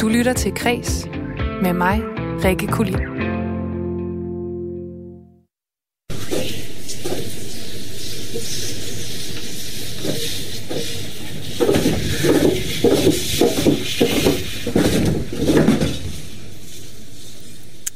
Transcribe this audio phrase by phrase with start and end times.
[0.00, 1.06] Du lytter til Kres
[1.62, 2.02] med mig,
[2.44, 2.94] Rikke Kulin.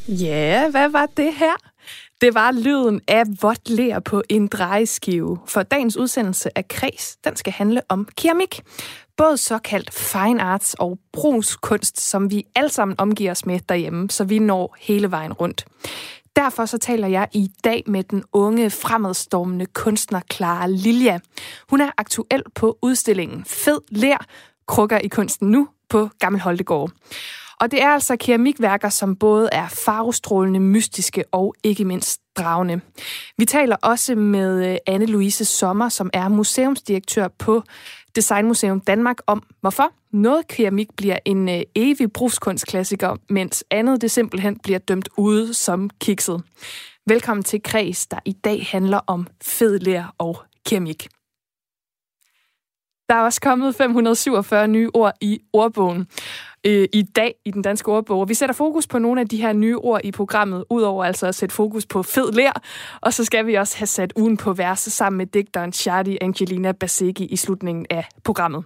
[0.09, 1.55] Ja, hvad var det her?
[2.21, 5.39] Det var lyden af vådt ler på en drejeskive.
[5.46, 8.62] For dagens udsendelse af Kres, den skal handle om keramik.
[9.16, 14.24] Både såkaldt fine arts og brugskunst, som vi alle sammen omgiver os med derhjemme, så
[14.24, 15.64] vi når hele vejen rundt.
[16.36, 21.19] Derfor så taler jeg i dag med den unge, fremadstormende kunstner Clara Lilja.
[21.70, 24.27] Hun er aktuel på udstillingen Fed Lær,
[24.69, 26.91] krukker i kunsten nu på Gammel Holdegård.
[27.60, 32.80] Og det er altså keramikværker, som både er farvestrålende, mystiske og ikke mindst dragende.
[33.38, 37.62] Vi taler også med øh, Anne-Louise Sommer, som er museumsdirektør på
[38.16, 44.58] Designmuseum Danmark om, hvorfor noget keramik bliver en øh, evig brugskunstklassiker, mens andet det simpelthen
[44.58, 46.42] bliver dømt ude som kikset.
[47.06, 51.08] Velkommen til Kreds, der i dag handler om fedlær og keramik.
[53.08, 56.06] Der er også kommet 547 nye ord i ordbogen
[56.67, 58.29] øh, i dag i den danske ordbog.
[58.29, 61.34] Vi sætter fokus på nogle af de her nye ord i programmet, udover altså at
[61.34, 62.62] sætte fokus på fed lær.
[63.01, 66.73] Og så skal vi også have sat ugen på verse sammen med digteren Shadi Angelina
[66.73, 68.65] Basegi i slutningen af programmet.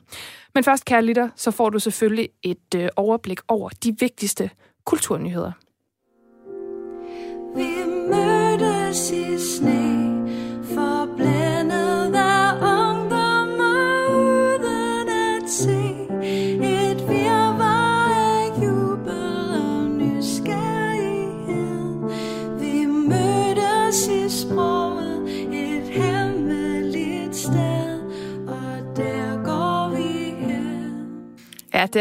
[0.54, 4.50] Men først, kære lytter, så får du selvfølgelig et øh, overblik over de vigtigste
[4.84, 5.52] kulturnyheder.
[7.56, 7.68] Vi
[8.10, 9.97] mødtes i sne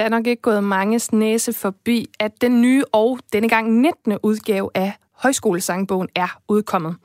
[0.07, 4.17] er nok ikke gået mange næse forbi, at den nye og denne gang 19.
[4.23, 6.95] udgave af Højskolesangbogen er udkommet.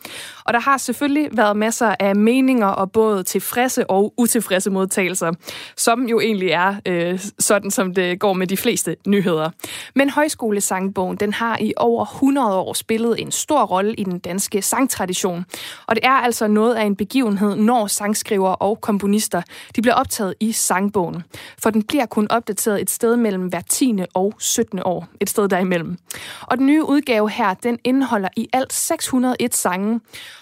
[0.45, 5.33] Og der har selvfølgelig været masser af meninger og både tilfredse og utilfredse modtagelser,
[5.77, 9.51] som jo egentlig er øh, sådan, som det går med de fleste nyheder.
[9.95, 14.63] Men Højskolesangbogen den har i over 100 år spillet en stor rolle i den danske
[14.63, 15.45] sangtradition.
[15.87, 19.43] Og det er altså noget af en begivenhed, når sangskriver og komponister
[19.77, 21.23] de bliver optaget i sangbogen.
[21.59, 23.99] For den bliver kun opdateret et sted mellem hver 10.
[24.15, 24.81] og 17.
[24.85, 25.07] år.
[25.21, 25.97] Et sted derimellem.
[26.43, 30.01] Og den nye udgave her, den indeholder i alt 601 sange.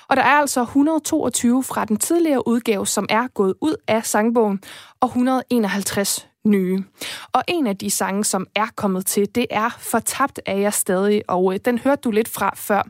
[0.09, 4.61] Og der er altså 122 fra den tidligere udgave, som er gået ud af sangbogen,
[5.01, 6.85] og 151 nye.
[7.33, 11.23] Og en af de sange, som er kommet til, det er Fortabt af jeg stadig,
[11.29, 12.83] og øh, den hørte du lidt fra før.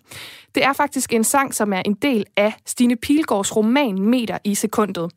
[0.54, 4.54] Det er faktisk en sang, som er en del af Stine Pilgaards roman Meter i
[4.54, 5.10] sekundet.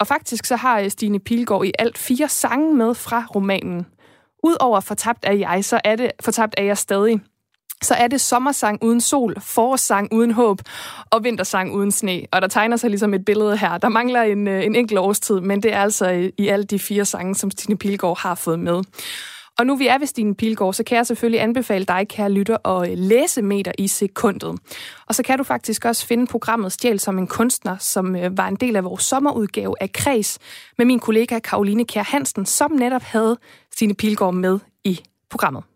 [0.00, 3.86] Og faktisk så har øh, Stine Pilgaard i alt fire sange med fra romanen.
[4.42, 7.20] Udover Fortabt af jeg, så er det Fortabt af jeg stadig
[7.82, 10.60] så er det sommersang uden sol, forårssang uden håb
[11.10, 12.22] og vintersang uden sne.
[12.32, 13.78] Og der tegner sig ligesom et billede her.
[13.78, 17.04] Der mangler en, øh, en enkelt årstid, men det er altså i alle de fire
[17.04, 18.82] sange, som Stine Pilgaard har fået med.
[19.58, 22.68] Og nu vi er ved Stine Pilgaard, så kan jeg selvfølgelig anbefale dig, kære lytter,
[22.68, 24.58] at øh, læse meter i sekundet.
[25.06, 28.48] Og så kan du faktisk også finde programmet Stjæl som en kunstner, som øh, var
[28.48, 30.38] en del af vores sommerudgave af Kreds,
[30.78, 33.38] med min kollega Karoline Kjær Hansen, som netop havde
[33.72, 35.69] Stine Pilgaard med i programmet.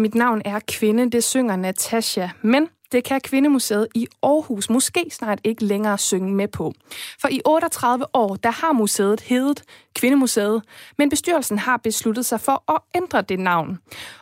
[0.00, 5.40] Mit navn er Kvinde, det synger Natasha, men det kan Kvindemuseet i Aarhus måske snart
[5.44, 6.72] ikke længere synge med på.
[7.20, 9.62] For i 38 år, der har museet heddet
[9.94, 10.62] Kvindemuseet,
[10.98, 13.78] men bestyrelsen har besluttet sig for at ændre det navn.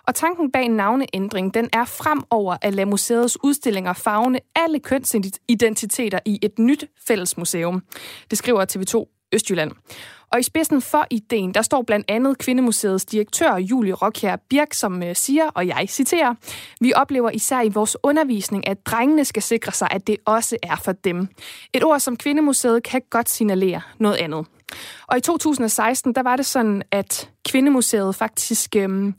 [0.07, 6.39] Og tanken bag navneændring, den er fremover at lade museets udstillinger fagne alle kønsidentiteter i
[6.43, 7.83] et nyt fællesmuseum.
[8.31, 9.73] Det skriver TV2 Østjylland.
[10.33, 15.03] Og i spidsen for ideen, der står blandt andet Kvindemuseets direktør Julie Rockjær Birk, som
[15.03, 16.35] øh, siger, og jeg citerer,
[16.81, 20.77] Vi oplever især i vores undervisning, at drengene skal sikre sig, at det også er
[20.77, 21.29] for dem.
[21.75, 24.47] Et ord som Kvindemuseet kan godt signalere noget andet.
[25.07, 29.15] Og i 2016, der var det sådan, at Kvindemuseet faktisk øhm,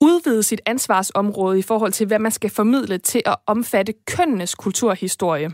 [0.00, 5.50] udvide sit ansvarsområde i forhold til, hvad man skal formidle til at omfatte kønnenes kulturhistorie.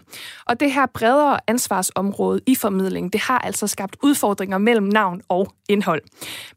[0.46, 5.54] Og det her bredere ansvarsområde i formidling, det har altså skabt udfordringer mellem navn og
[5.68, 6.02] indhold.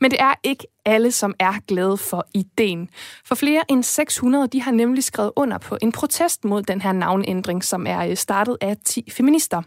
[0.01, 2.89] Men det er ikke alle, som er glade for ideen.
[3.25, 6.91] For flere end 600 de har nemlig skrevet under på en protest mod den her
[6.91, 9.61] navnændring, som er øh, startet af 10 feminister.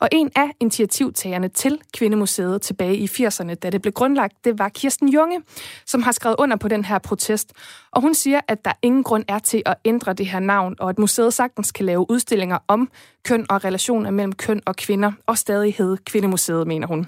[0.00, 4.68] Og en af initiativtagerne til Kvindemuseet tilbage i 80'erne, da det blev grundlagt, det var
[4.68, 5.42] Kirsten Junge,
[5.86, 7.52] som har skrevet under på den her protest.
[7.90, 10.90] Og hun siger, at der ingen grund er til at ændre det her navn, og
[10.90, 12.90] at museet sagtens kan lave udstillinger om
[13.24, 17.06] køn og relationer mellem køn og kvinder, og stadig hedde Kvindemuseet, mener hun.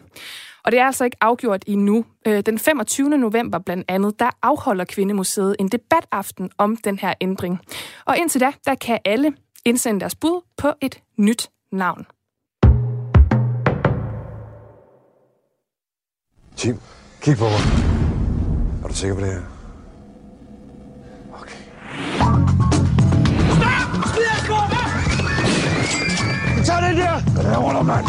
[0.65, 2.05] Og det er altså ikke afgjort endnu.
[2.27, 3.09] Øh, den 25.
[3.09, 7.61] november blandt andet, der afholder Kvindemuseet en debataften om den her ændring.
[8.05, 9.33] Og indtil da, der kan alle
[9.65, 12.07] indsende deres bud på et nyt navn.
[16.57, 16.81] Tim,
[17.23, 17.61] kig på mig.
[18.85, 19.58] Er du sikker på det her?
[26.69, 27.21] Vi tager den der!
[27.33, 28.07] Hvad er det mand?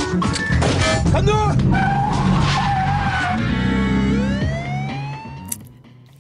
[1.14, 1.40] Kom nu!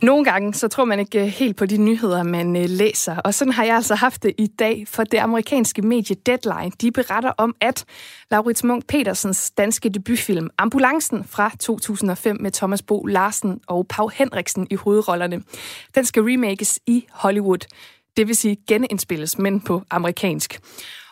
[0.01, 3.15] Nogle gange, så tror man ikke øh, helt på de nyheder, man øh, læser.
[3.17, 6.91] Og sådan har jeg altså haft det i dag, for det amerikanske medie Deadline, de
[6.91, 7.85] beretter om, at
[8.31, 14.67] Laurits Munk Petersens danske debutfilm Ambulancen fra 2005 med Thomas Bo Larsen og Pau Henriksen
[14.69, 15.43] i hovedrollerne,
[15.95, 17.67] den skal remakes i Hollywood.
[18.17, 20.59] Det vil sige genindspilles, men på amerikansk.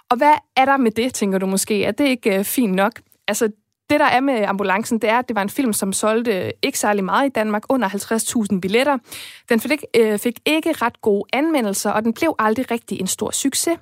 [0.10, 1.84] Og hvad er der med det, tænker du måske?
[1.84, 3.02] Er det ikke øh, fint nok?
[3.28, 3.50] Altså,
[3.90, 6.52] det, der er med ambulancen, det er, at det var en film, som solgte øh,
[6.62, 7.90] ikke særlig meget i Danmark, under
[8.54, 8.98] 50.000 billetter.
[9.50, 13.32] Den fik, øh, fik ikke ret gode anmeldelser, og den blev aldrig rigtig en stor
[13.32, 13.78] succes.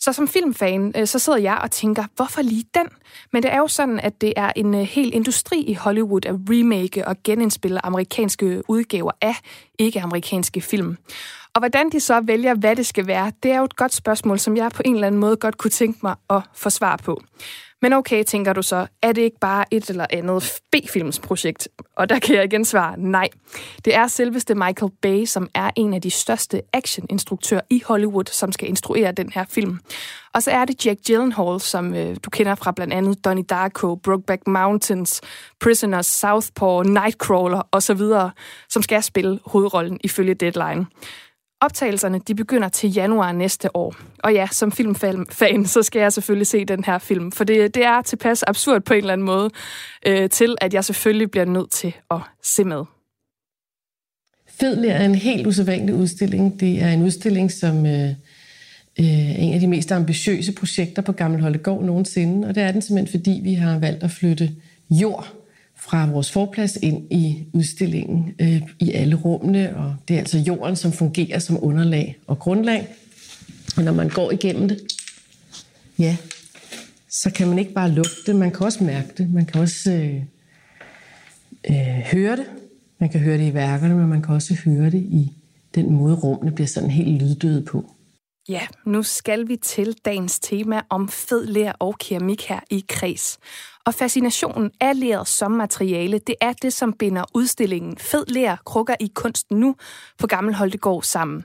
[0.00, 2.86] Så som filmfan, øh, så sidder jeg og tænker, hvorfor lige den?
[3.32, 6.34] Men det er jo sådan, at det er en øh, hel industri i Hollywood at
[6.50, 9.34] remake og genindspille amerikanske udgaver af
[9.78, 10.96] ikke-amerikanske film.
[11.54, 14.38] Og hvordan de så vælger, hvad det skal være, det er jo et godt spørgsmål,
[14.38, 17.22] som jeg på en eller anden måde godt kunne tænke mig at få svar på.
[17.82, 21.68] Men okay, tænker du så, er det ikke bare et eller andet B-filmsprojekt?
[21.96, 23.28] Og der kan jeg igen svare nej.
[23.84, 28.52] Det er selveste Michael Bay, som er en af de største actioninstruktører i Hollywood, som
[28.52, 29.78] skal instruere den her film.
[30.34, 33.94] Og så er det Jack Gyllenhaal, som øh, du kender fra blandt andet Donnie Darko,
[33.94, 35.20] Brokeback Mountains,
[35.60, 38.00] Prisoners, Southpaw, Nightcrawler osv.,
[38.68, 40.86] som skal spille hovedrollen ifølge Deadline.
[41.62, 43.96] Optagelserne de begynder til januar næste år.
[44.18, 47.84] Og ja, som filmfan, så skal jeg selvfølgelig se den her film, for det, det
[47.84, 49.50] er tilpas absurd på en eller anden måde,
[50.06, 52.84] øh, til at jeg selvfølgelig bliver nødt til at se med.
[54.48, 56.60] Fedler er en helt usædvanlig udstilling.
[56.60, 58.08] Det er en udstilling, som øh,
[59.00, 62.72] øh, er en af de mest ambitiøse projekter på Gammel Holdegård nogensinde, og det er
[62.72, 64.50] den simpelthen, fordi vi har valgt at flytte
[64.90, 65.39] jord
[65.80, 70.76] fra vores forplads ind i udstillingen øh, i alle rummene, og det er altså jorden,
[70.76, 72.88] som fungerer som underlag og grundlag.
[73.76, 74.80] Og når man går igennem det,
[75.98, 76.16] ja,
[77.08, 79.92] så kan man ikke bare lugte det, man kan også mærke det, man kan også
[79.92, 80.22] øh,
[81.70, 82.46] øh, høre det.
[82.98, 85.32] Man kan høre det i værkerne, men man kan også høre det i
[85.74, 87.94] den måde, rummene bliver sådan helt lyddøde på.
[88.48, 93.38] Ja, nu skal vi til dagens tema om fed lær og keramik her i Kreds.
[93.86, 98.94] Og fascinationen af læret som materiale, det er det, som binder udstillingen Fed lær krukker
[99.00, 99.76] i kunsten nu
[100.18, 101.44] på Gammel Holtegård sammen.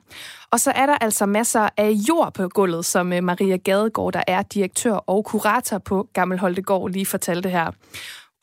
[0.51, 4.23] Og så er der altså masser af jord på gulvet, som øh, Maria Gadegaard, der
[4.27, 7.71] er direktør og kurator på Gammel Holtegård, lige fortalte her.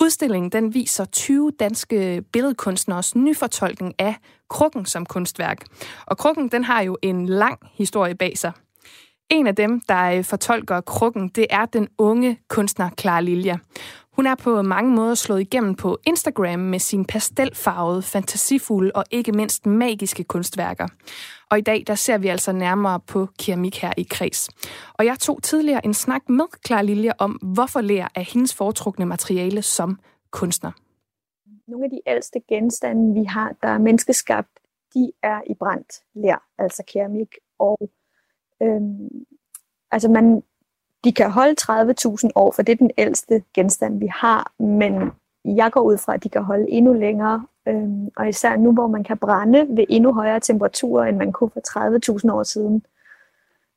[0.02, 4.14] Udstillingen den viser 20 danske billedkunstners nyfortolkning af
[4.50, 5.64] krukken som kunstværk.
[6.06, 8.52] Og krukken den har jo en lang historie bag sig.
[9.30, 13.56] En af dem, der øh, fortolker krukken, det er den unge kunstner Clara Lilja.
[14.12, 19.32] Hun er på mange måder slået igennem på Instagram med sine pastelfarvede, fantasifulde og ikke
[19.32, 20.88] mindst magiske kunstværker.
[21.50, 24.48] Og i dag der ser vi altså nærmere på keramik her i Kreds.
[24.94, 29.06] Og jeg tog tidligere en snak med Clara Lilja om, hvorfor lærer af hendes foretrukne
[29.06, 29.98] materiale som
[30.30, 30.72] kunstner.
[31.68, 34.48] Nogle af de ældste genstande, vi har, der er menneskeskabt,
[34.94, 37.28] de er i brændt lær, altså keramik.
[37.58, 37.78] Og
[38.62, 39.08] øhm,
[39.90, 40.42] altså man,
[41.04, 45.12] de kan holde 30.000 år, for det er den ældste genstand, vi har, men
[45.44, 48.86] jeg går ud fra, at de kan holde endnu længere, øhm, og især nu, hvor
[48.86, 52.84] man kan brænde ved endnu højere temperaturer, end man kunne for 30.000 år siden,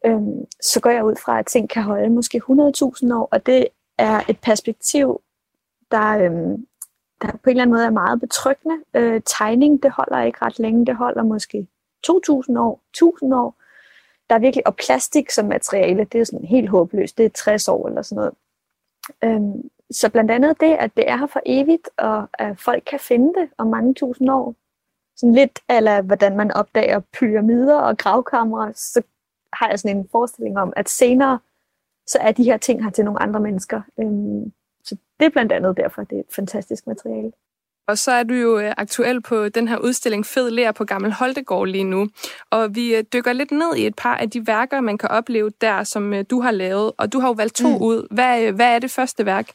[0.06, 3.68] øhm, så går jeg ud fra, at ting kan holde måske 100.000 år, og det
[3.98, 5.22] er et perspektiv,
[5.92, 6.66] der, øhm,
[7.22, 8.76] der på en eller anden måde er meget betryggende.
[8.94, 11.68] Øh, tegning, det holder ikke ret længe, det holder måske
[12.08, 13.56] 2.000 år, 1.000 år,
[14.30, 17.68] der er virkelig, og plastik som materiale, det er sådan helt håbløst, det er 60
[17.68, 18.34] år eller sådan noget.
[19.24, 23.00] Øhm, så blandt andet det, at det er her for evigt, og at folk kan
[23.00, 24.56] finde det om mange tusind år.
[25.18, 29.02] Sådan lidt eller hvordan man opdager pyramider og gravkamre, så
[29.54, 31.40] har jeg sådan en forestilling om, at senere,
[32.08, 33.82] så er de her ting her til nogle andre mennesker.
[34.00, 34.54] Øhm,
[34.84, 37.32] så det er blandt andet derfor, det er et fantastisk materiale.
[37.88, 41.12] Og så er du jo øh, aktuel på den her udstilling Fed Lær på Gammel
[41.12, 42.08] Holtegård lige nu.
[42.50, 45.52] Og vi øh, dykker lidt ned i et par af de værker, man kan opleve
[45.62, 46.92] der, som øh, du har lavet.
[46.98, 47.84] Og du har jo valgt to mm.
[47.84, 48.08] ud.
[48.12, 49.52] Hvad, hvad er det første værk?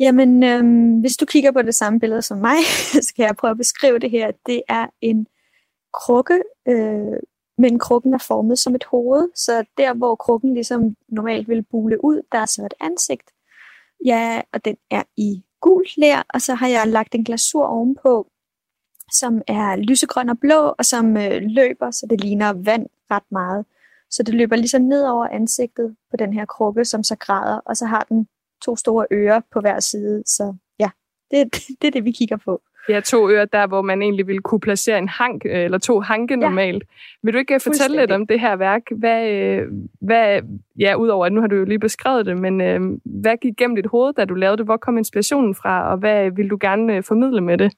[0.00, 2.56] Jamen, øhm, hvis du kigger på det samme billede som mig,
[3.06, 4.30] så kan jeg prøve at beskrive det her.
[4.46, 5.26] Det er en
[5.94, 7.18] krukke, øh,
[7.58, 9.28] men krukken er formet som et hoved.
[9.34, 13.30] Så der, hvor krukken ligesom normalt vil bule ud, der er så et ansigt.
[14.06, 18.30] Ja, og den er i gul lær, og så har jeg lagt en glasur ovenpå,
[19.12, 23.64] som er lysegrøn og blå, og som øh, løber, så det ligner vand ret meget.
[24.10, 27.76] Så det løber ligesom ned over ansigtet på den her krukke, som så græder, og
[27.76, 28.28] så har den
[28.64, 30.22] to store ører på hver side.
[30.26, 30.90] Så ja,
[31.30, 32.62] det, det er det, vi kigger på.
[32.88, 36.00] Ja, to ører der, hvor man egentlig ville kunne placere en hank, øh, eller to
[36.00, 36.82] hanke normalt.
[36.82, 37.18] Ja.
[37.22, 38.82] Vil du ikke øh, fortælle lidt om det her værk?
[38.90, 39.62] Hvad, øh,
[40.00, 40.40] hvad,
[40.78, 43.76] ja, udover at nu har du jo lige beskrevet det, men øh, hvad gik gennem
[43.76, 44.66] dit hoved, da du lavede det?
[44.66, 47.72] Hvor kom inspirationen fra, og hvad vil du gerne formidle med det?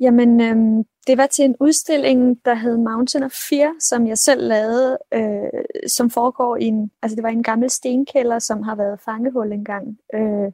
[0.00, 4.48] Jamen, øh, det var til en udstilling, der hed Mountain of Fear, som jeg selv
[4.48, 9.00] lavede, øh, som foregår i en, altså det var en gammel stenkælder, som har været
[9.04, 9.98] fangehul engang.
[10.14, 10.52] Øh,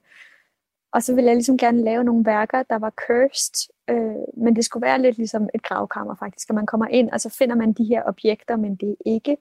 [0.92, 4.64] og så ville jeg ligesom gerne lave nogle værker, der var cursed, øh, men det
[4.64, 7.72] skulle være lidt ligesom et gravkammer faktisk, at man kommer ind, og så finder man
[7.72, 9.36] de her objekter, men det er ikke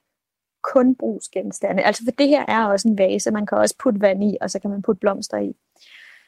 [0.63, 1.83] kun brugsgenstande.
[1.83, 4.51] Altså for det her er også en vase, man kan også putte vand i, og
[4.51, 5.53] så kan man putte blomster i.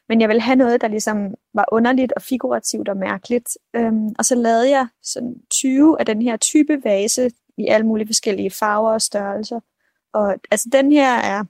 [0.09, 3.57] Men jeg ville have noget, der ligesom var underligt og figurativt og mærkeligt.
[3.75, 8.07] Øhm, og så lavede jeg sådan 20 af den her type vase i alle mulige
[8.07, 9.59] forskellige farver og størrelser.
[10.13, 11.43] Og altså den her er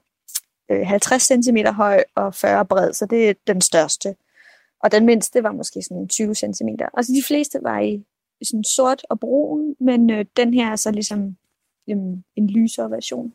[0.86, 4.14] 50 øh, cm høj og 40 bred, så det er den største.
[4.82, 6.68] Og den mindste var måske sådan 20 cm.
[6.94, 8.04] Altså de fleste var i
[8.44, 11.36] sådan sort og brun, men øh, den her er så ligesom
[11.86, 13.32] en, en lysere version.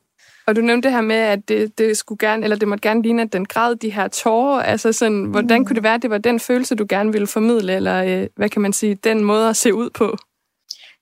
[0.47, 3.01] Og du nævnte det her med, at det, det skulle gerne, eller det måtte gerne
[3.01, 4.61] ligne, at den græd de her tårer.
[4.61, 5.65] Altså sådan, hvordan mm.
[5.65, 8.49] kunne det være, at det var den følelse, du gerne ville formidle, eller øh, hvad
[8.49, 10.17] kan man sige, den måde at se ud på?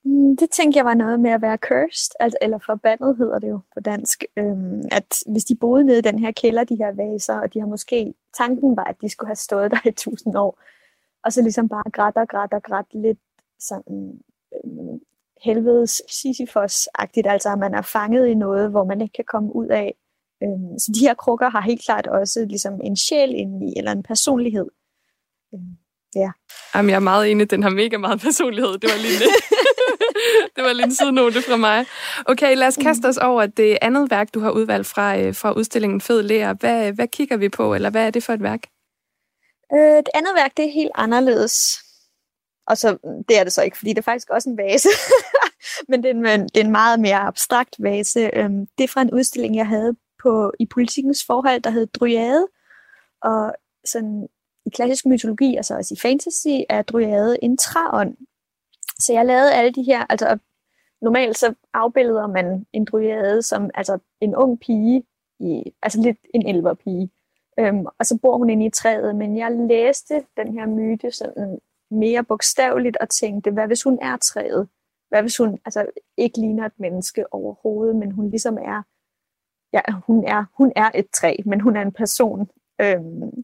[0.06, 3.50] Mm, det tænkte jeg var noget med at være cursed, altså, eller forbandet hedder det
[3.50, 4.24] jo på dansk.
[4.38, 7.60] Øhm, at hvis de boede nede i den her kælder, de her vaser, og de
[7.60, 10.60] har måske, tanken var, at de skulle have stået der i tusind år,
[11.24, 13.20] og så ligesom bare grædt og grædt og grædt lidt
[13.60, 14.20] sådan
[14.56, 15.00] øhm,
[15.44, 19.68] helvedes Sisyphos-agtigt, altså at man er fanget i noget, hvor man ikke kan komme ud
[19.68, 19.96] af.
[20.44, 24.04] Øhm, så de her krukker har helt klart også ligesom en sjæl indeni, eller en
[24.04, 24.68] personlighed.
[25.54, 25.78] Øhm,
[26.16, 26.32] ja.
[26.76, 28.74] Jamen, jeg er meget enig, den har mega meget personlighed.
[28.78, 29.36] Det var lige lidt.
[30.56, 31.86] det var lige en sidenote fra mig.
[32.26, 35.52] Okay, lad os kaste os over det andet værk, du har udvalgt fra, øh, fra
[35.52, 36.54] udstillingen Fed Lærer.
[36.54, 38.62] Hvad, hvad kigger vi på, eller hvad er det for et værk?
[39.74, 41.80] Øh, det andet værk, det er helt anderledes.
[42.68, 42.98] Og så,
[43.30, 44.90] det er det så ikke, fordi det er faktisk også en vase.
[45.90, 48.30] Men det er, en, øh, det er en meget mere abstrakt vase.
[48.34, 52.48] Øhm, det er fra en udstilling, jeg havde på i politikens forhold, der hed Dryade.
[53.22, 54.28] Og sådan
[54.66, 58.18] i klassisk mytologi, altså også i fantasy, er Dryade en træånd.
[59.00, 60.38] Så jeg lavede alle de her, altså
[61.06, 65.04] normalt så afbilder man en dryade som altså en ung pige,
[65.40, 67.10] i, altså lidt en elverpige.
[67.60, 71.60] Øhm, og så bor hun inde i træet, men jeg læste den her myte sådan
[71.92, 74.68] mere bogstaveligt og tænkte, hvad hvis hun er træet?
[75.10, 75.86] Hvad hvis hun altså,
[76.18, 78.82] ikke ligner et menneske overhovedet, men hun ligesom er,
[79.74, 82.50] ja, hun er, hun er et træ, men hun er en person.
[82.82, 83.44] Øhm,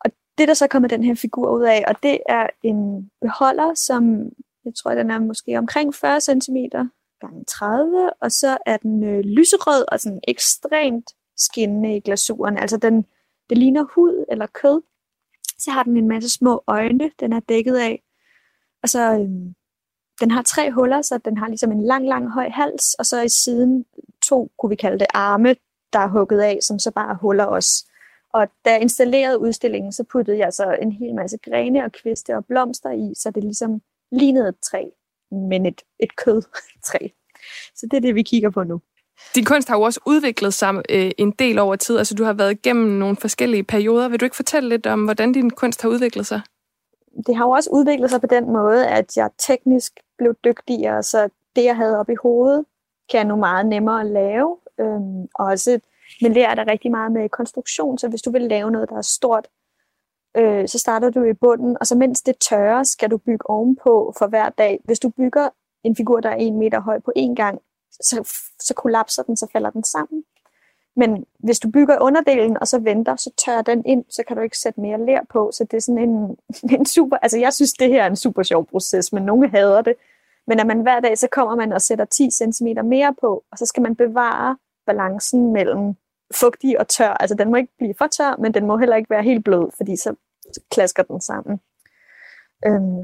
[0.00, 3.74] og det der så kommer den her figur ud af, og det er en beholder,
[3.74, 4.32] som
[4.64, 6.56] jeg tror, den er måske omkring 40 cm
[7.20, 12.58] gange 30, og så er den øh, lyserød og sådan ekstremt skinnende i glasuren.
[12.58, 13.06] Altså den,
[13.50, 14.82] det ligner hud eller kød.
[15.58, 18.02] Så har den en masse små øjne, den er dækket af.
[18.82, 19.28] Og så øh,
[20.20, 23.20] den har tre huller, så den har ligesom en lang, lang høj hals, og så
[23.22, 23.84] i siden
[24.22, 25.54] to, kunne vi kalde det, arme,
[25.92, 27.84] der er hugget af, som så bare huller os.
[28.32, 32.36] Og da jeg installerede udstillingen, så puttede jeg så en hel masse grene og kviste
[32.36, 34.84] og blomster i, så det ligesom lignede et træ,
[35.30, 36.98] men et, et kødtræ.
[37.78, 38.80] Så det er det, vi kigger på nu.
[39.34, 41.98] Din kunst har jo også udviklet sig øh, en del over tid.
[41.98, 44.08] Altså, du har været igennem nogle forskellige perioder.
[44.08, 46.40] Vil du ikke fortælle lidt om, hvordan din kunst har udviklet sig?
[47.26, 51.28] Det har jo også udviklet sig på den måde, at jeg teknisk blev dygtigere, så
[51.56, 52.64] det, jeg havde op i hovedet,
[53.10, 54.56] kan jeg nu meget nemmere at lave.
[54.80, 55.80] Øhm, og også,
[56.22, 59.02] men lærer der rigtig meget med konstruktion, så hvis du vil lave noget, der er
[59.02, 59.48] stort,
[60.36, 64.14] øh, så starter du i bunden, og så mens det tørrer, skal du bygge ovenpå
[64.18, 64.80] for hver dag.
[64.84, 65.48] Hvis du bygger
[65.84, 67.60] en figur, der er en meter høj på én gang,
[67.90, 70.24] så, så kollapser den, så falder den sammen.
[70.96, 74.42] Men hvis du bygger underdelen, og så venter, så tørrer den ind, så kan du
[74.42, 75.50] ikke sætte mere ler på.
[75.52, 76.36] Så det er sådan en,
[76.78, 77.16] en super...
[77.16, 79.94] Altså jeg synes, det her er en super sjov proces, men nogle hader det.
[80.46, 83.58] Men at man hver dag, så kommer man og sætter 10 cm mere på, og
[83.58, 84.56] så skal man bevare
[84.86, 85.94] balancen mellem
[86.34, 87.10] fugtig og tør.
[87.10, 89.70] Altså den må ikke blive for tør, men den må heller ikke være helt blød,
[89.76, 90.14] fordi så,
[90.70, 91.60] klasker den sammen.
[92.66, 93.02] Øhm,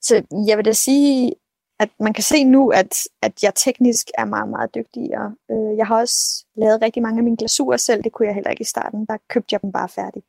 [0.00, 1.34] så jeg vil da sige,
[1.80, 5.34] at man kan se nu, at, at jeg teknisk er meget, meget dygtigere.
[5.50, 8.04] Øh, jeg har også lavet rigtig mange af mine glasurer selv.
[8.04, 9.06] Det kunne jeg heller ikke i starten.
[9.06, 10.22] Der købte jeg dem bare færdig.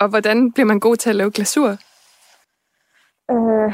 [0.00, 1.68] Og hvordan bliver man god til at lave glasur?
[3.30, 3.72] Øh,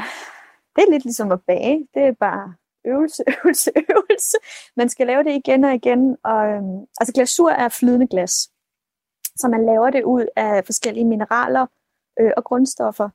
[0.75, 1.87] det er lidt ligesom at bage.
[1.93, 2.53] Det er bare
[2.85, 4.37] øvelse, øvelse, øvelse.
[4.75, 6.17] Man skal lave det igen og igen.
[6.23, 8.51] Og, øhm, altså glasur er flydende glas.
[9.35, 11.65] Så man laver det ud af forskellige mineraler
[12.19, 13.09] øh, og grundstoffer.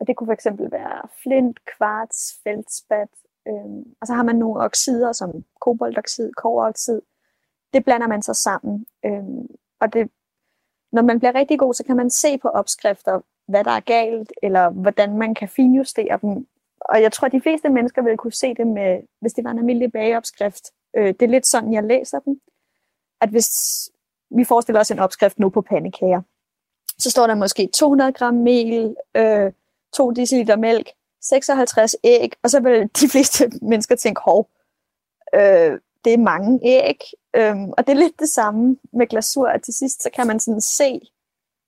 [0.00, 3.08] Og det kunne fx være flint, kvarts, feldspat.
[3.48, 7.00] Øh, og så har man nogle oxider, som koboltoxid, koveroxid.
[7.72, 8.86] Det blander man så sammen.
[9.04, 9.24] Øh,
[9.80, 10.10] og det,
[10.92, 14.32] når man bliver rigtig god, så kan man se på opskrifter, hvad der er galt,
[14.42, 16.46] eller hvordan man kan finjustere dem.
[16.84, 19.50] Og jeg tror, at de fleste mennesker vil kunne se det med, hvis det var
[19.50, 20.64] en almindelig bageopskrift.
[20.96, 22.40] Øh, det er lidt sådan, jeg læser dem.
[23.20, 23.50] At hvis
[24.30, 26.22] vi forestiller os en opskrift nu på pandekager,
[26.98, 29.52] så står der måske 200 gram mel, øh,
[29.94, 30.90] 2 dl mælk,
[31.22, 34.50] 56 æg, og så vil de fleste mennesker tænke, hov,
[35.34, 37.00] øh, det er mange æg.
[37.36, 40.40] Øhm, og det er lidt det samme med glasur, at til sidst så kan man
[40.40, 41.00] sådan se,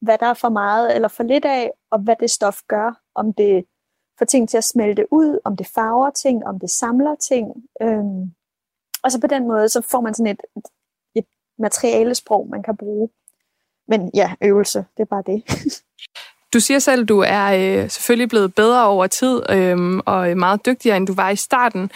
[0.01, 3.33] hvad der er for meget eller for lidt af, og hvad det stof gør, om
[3.33, 3.65] det
[4.19, 7.47] får ting til at smelte ud, om det farver ting, om det samler ting.
[7.83, 8.33] Øhm,
[9.03, 10.63] og så på den måde, så får man sådan et, et,
[11.15, 11.27] et
[11.59, 13.09] materialesprog, man kan bruge.
[13.89, 15.43] Men ja, øvelse, det er bare det.
[16.55, 20.67] Du siger selv, at du er øh, selvfølgelig blevet bedre over tid øh, og meget
[20.67, 21.91] dygtigere, end du var i starten.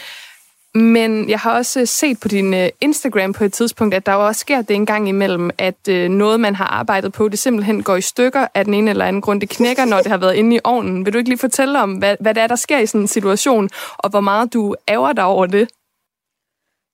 [0.74, 4.38] Men jeg har også set på din øh, Instagram på et tidspunkt, at der også
[4.38, 7.96] sker det en gang imellem, at øh, noget, man har arbejdet på, det simpelthen går
[7.96, 9.40] i stykker af den ene eller anden grund.
[9.40, 11.04] Det knækker, når det har været inde i ovnen.
[11.04, 13.06] Vil du ikke lige fortælle om, hvad, hvad det er, der sker i sådan en
[13.06, 15.70] situation, og hvor meget du ærger dig over det?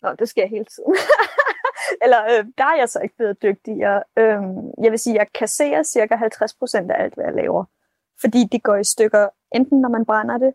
[0.02, 0.94] Nå, det sker hele tiden.
[2.02, 4.02] eller øh, der er jeg så ikke blevet dygtigere.
[4.18, 4.42] Øh,
[4.84, 7.64] jeg vil sige, at jeg kasserer cirka 50% af alt, hvad jeg laver.
[8.20, 10.52] Fordi det går i stykker, enten når man brænder det,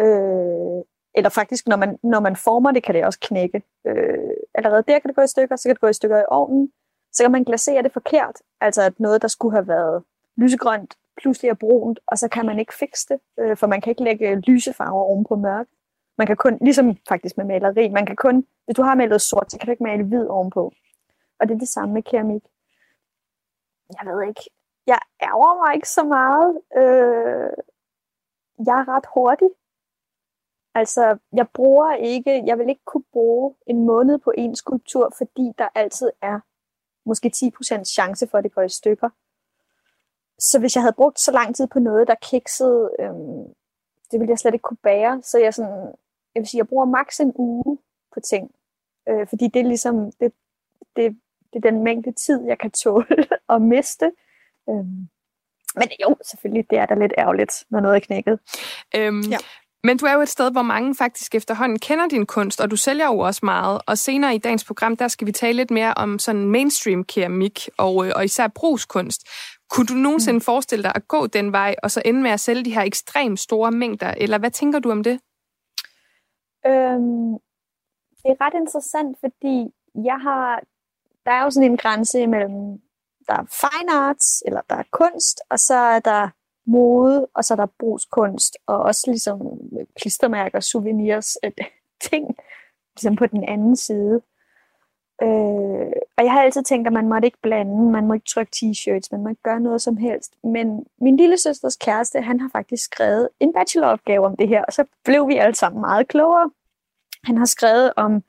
[0.00, 3.62] øh, eller faktisk, når man, når man former det, kan det også knække.
[3.86, 6.24] Øh, allerede der kan det gå i stykker, så kan det gå i stykker i
[6.28, 6.72] ovnen.
[7.12, 10.02] Så kan man glasere det forkert, altså at noget, der skulle have været
[10.36, 13.90] lysegrønt, pludselig er brunt, og så kan man ikke fikse det, øh, for man kan
[13.90, 15.70] ikke lægge lysefarver oven på mørke.
[16.18, 19.50] Man kan kun, ligesom faktisk med maleri, man kan kun, hvis du har malet sort,
[19.50, 20.72] så kan du ikke male hvid ovenpå.
[21.40, 22.42] Og det er det samme med keramik.
[24.02, 24.50] Jeg ved ikke,
[24.86, 26.60] jeg ærger mig ikke så meget.
[26.76, 27.50] Øh,
[28.66, 29.48] jeg er ret hurtig.
[30.76, 35.52] Altså, jeg bruger ikke, jeg vil ikke kunne bruge en måned på en skulptur, fordi
[35.58, 36.40] der altid er
[37.08, 39.10] måske 10% chance for, at det går i stykker.
[40.38, 43.44] Så hvis jeg havde brugt så lang tid på noget, der kiksede, øhm,
[44.10, 45.22] det ville jeg slet ikke kunne bære.
[45.22, 45.94] Så jeg, sådan,
[46.34, 47.78] jeg vil sige, jeg bruger maks en uge
[48.14, 48.50] på ting.
[49.08, 50.32] Øh, fordi det er ligesom, det,
[50.96, 51.20] det,
[51.52, 54.12] det er den mængde tid, jeg kan tåle at miste.
[54.68, 55.08] Øhm,
[55.74, 58.40] men jo, selvfølgelig, det er da lidt ærgerligt, når noget er knækket.
[58.96, 59.38] Øhm, ja.
[59.86, 62.76] Men du er jo et sted, hvor mange faktisk efterhånden kender din kunst, og du
[62.76, 63.80] sælger jo også meget.
[63.86, 67.68] Og senere i dagens program, der skal vi tale lidt mere om sådan mainstream keramik
[67.78, 69.20] og, øh, og især brugskunst.
[69.70, 70.40] Kunne du nogensinde mm.
[70.40, 73.40] forestille dig at gå den vej, og så ende med at sælge de her ekstremt
[73.40, 74.10] store mængder?
[74.10, 75.20] Eller hvad tænker du om det?
[76.66, 77.32] Øhm,
[78.20, 79.56] det er ret interessant, fordi
[80.04, 80.60] jeg har,
[81.24, 82.80] der er jo sådan en grænse mellem,
[83.28, 86.30] der er fine arts, eller der er kunst, og så er der
[86.66, 89.60] mode, og så er der brugskunst, og også ligesom
[90.00, 91.52] klistermærker, souvenirs, øh,
[92.10, 92.36] ting,
[92.96, 94.22] ligesom på den anden side.
[95.22, 98.52] Øh, og jeg har altid tænkt, at man måtte ikke blande, man må ikke trykke
[98.56, 100.32] t-shirts, man må ikke gøre noget som helst.
[100.44, 104.72] Men min lille søsters kæreste, han har faktisk skrevet en bacheloropgave om det her, og
[104.72, 106.50] så blev vi alle sammen meget klogere.
[107.24, 108.22] Han har skrevet om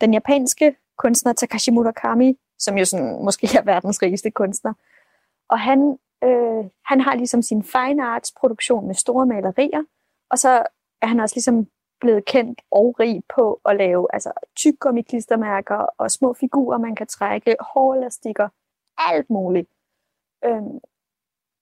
[0.00, 4.72] den japanske kunstner Takashi Murakami, som jo sådan, måske er verdens rigeste kunstner.
[5.48, 9.84] Og han Øh, han har ligesom sin fine arts produktion med store malerier,
[10.30, 10.66] og så
[11.02, 11.66] er han også ligesom
[12.00, 17.56] blevet kendt og rig på at lave altså, tyggegummi-klistermærker og små figurer, man kan trække,
[17.60, 18.48] hårelastikker,
[18.96, 19.70] alt muligt.
[20.44, 20.78] Øhm,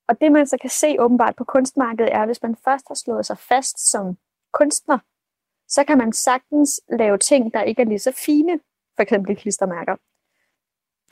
[0.09, 2.95] og det man så kan se åbenbart på kunstmarkedet er, at hvis man først har
[2.95, 4.17] slået sig fast som
[4.53, 4.99] kunstner,
[5.69, 8.61] så kan man sagtens lave ting, der ikke er lige så fine,
[8.97, 9.97] for eksempel klistermærker.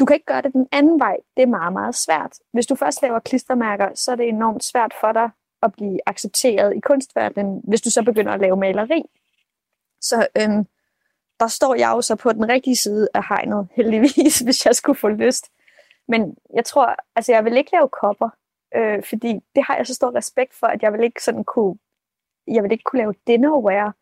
[0.01, 1.17] Du kan ikke gøre det den anden vej.
[1.37, 2.39] Det er meget, meget svært.
[2.53, 5.31] Hvis du først laver klistermærker, så er det enormt svært for dig
[5.63, 9.03] at blive accepteret i kunstverdenen, hvis du så begynder at lave maleri.
[10.01, 10.67] Så øhm,
[11.41, 14.99] der står jeg jo så på den rigtige side af hegnet, heldigvis, hvis jeg skulle
[14.99, 15.51] få lyst.
[16.09, 18.29] Men jeg tror, altså jeg vil ikke lave kopper,
[18.77, 21.77] øh, fordi det har jeg så stor respekt for, at jeg vil ikke sådan kunne,
[22.47, 23.93] jeg vil ikke kunne lave dinnerware.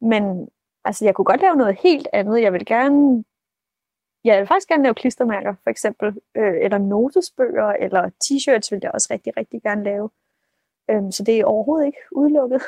[0.00, 0.48] Men
[0.84, 2.42] altså jeg kunne godt lave noget helt andet.
[2.42, 3.24] Jeg vil gerne
[4.26, 8.80] Ja, jeg vil faktisk gerne lave klistermærker, for eksempel, øh, eller notesbøger, eller t-shirts vil
[8.82, 10.10] jeg også rigtig, rigtig gerne lave.
[10.90, 12.62] Øhm, så det er overhovedet ikke udelukket.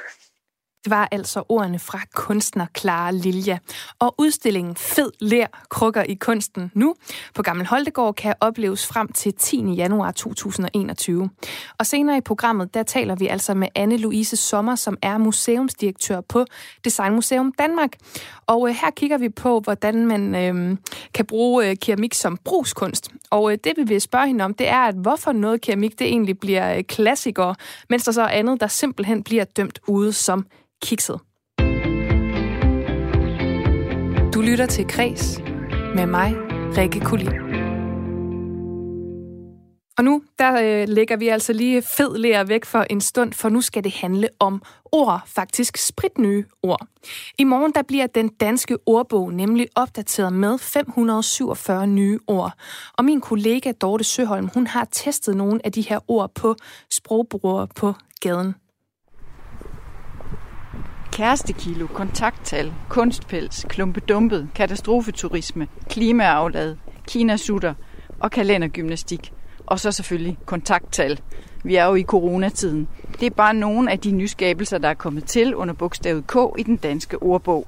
[0.84, 3.58] Det var altså ordene fra kunstner Clara Lilja.
[3.98, 6.94] Og udstillingen Fed Lær krukker i kunsten nu
[7.34, 9.56] på Gammel Holdegård kan opleves frem til 10.
[9.72, 11.30] januar 2021.
[11.78, 16.44] Og senere i programmet, der taler vi altså med Anne-Louise Sommer, som er museumsdirektør på
[16.84, 17.92] Designmuseum Danmark.
[18.46, 20.76] Og øh, her kigger vi på, hvordan man øh,
[21.14, 23.10] kan bruge øh, keramik som brugskunst.
[23.30, 26.06] Og øh, det vi vil spørge hende om, det er, at hvorfor noget keramik det
[26.06, 27.54] egentlig bliver øh, klassikere,
[27.90, 30.46] mens der så er andet, der simpelthen bliver dømt ude som
[30.82, 31.20] kikset.
[34.34, 35.38] Du lytter til Kres
[35.94, 36.34] med mig,
[36.76, 37.48] Rikke Kulin.
[39.98, 43.48] Og nu der øh, lægger vi altså lige fed lærer væk for en stund, for
[43.48, 44.62] nu skal det handle om
[44.92, 46.86] ord, faktisk spritnye ord.
[47.38, 52.52] I morgen der bliver den danske ordbog nemlig opdateret med 547 nye ord.
[52.98, 56.56] Og min kollega Dorte Søholm, hun har testet nogle af de her ord på
[56.90, 58.54] sprogbrugere på gaden
[61.18, 66.76] kærestekilo, kontakttal, kunstpels, klumpedumpet, katastrofeturisme, klimaaflad,
[67.08, 67.74] kinasutter
[68.20, 69.32] og kalendergymnastik.
[69.66, 71.20] Og så selvfølgelig kontakttal.
[71.64, 72.88] Vi er jo i coronatiden.
[73.20, 76.62] Det er bare nogle af de nyskabelser, der er kommet til under bogstavet K i
[76.62, 77.66] den danske ordbog.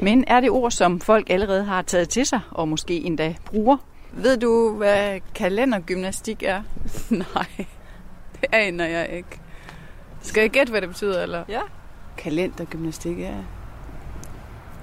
[0.00, 3.76] Men er det ord, som folk allerede har taget til sig, og måske endda bruger?
[4.12, 6.62] Ved du, hvad kalendergymnastik er?
[7.34, 7.66] Nej,
[8.40, 9.40] det aner jeg ikke.
[10.22, 11.44] Skal jeg gætte, hvad det betyder, eller?
[11.48, 11.60] Ja.
[12.18, 13.34] Kalendergymnastik, ja.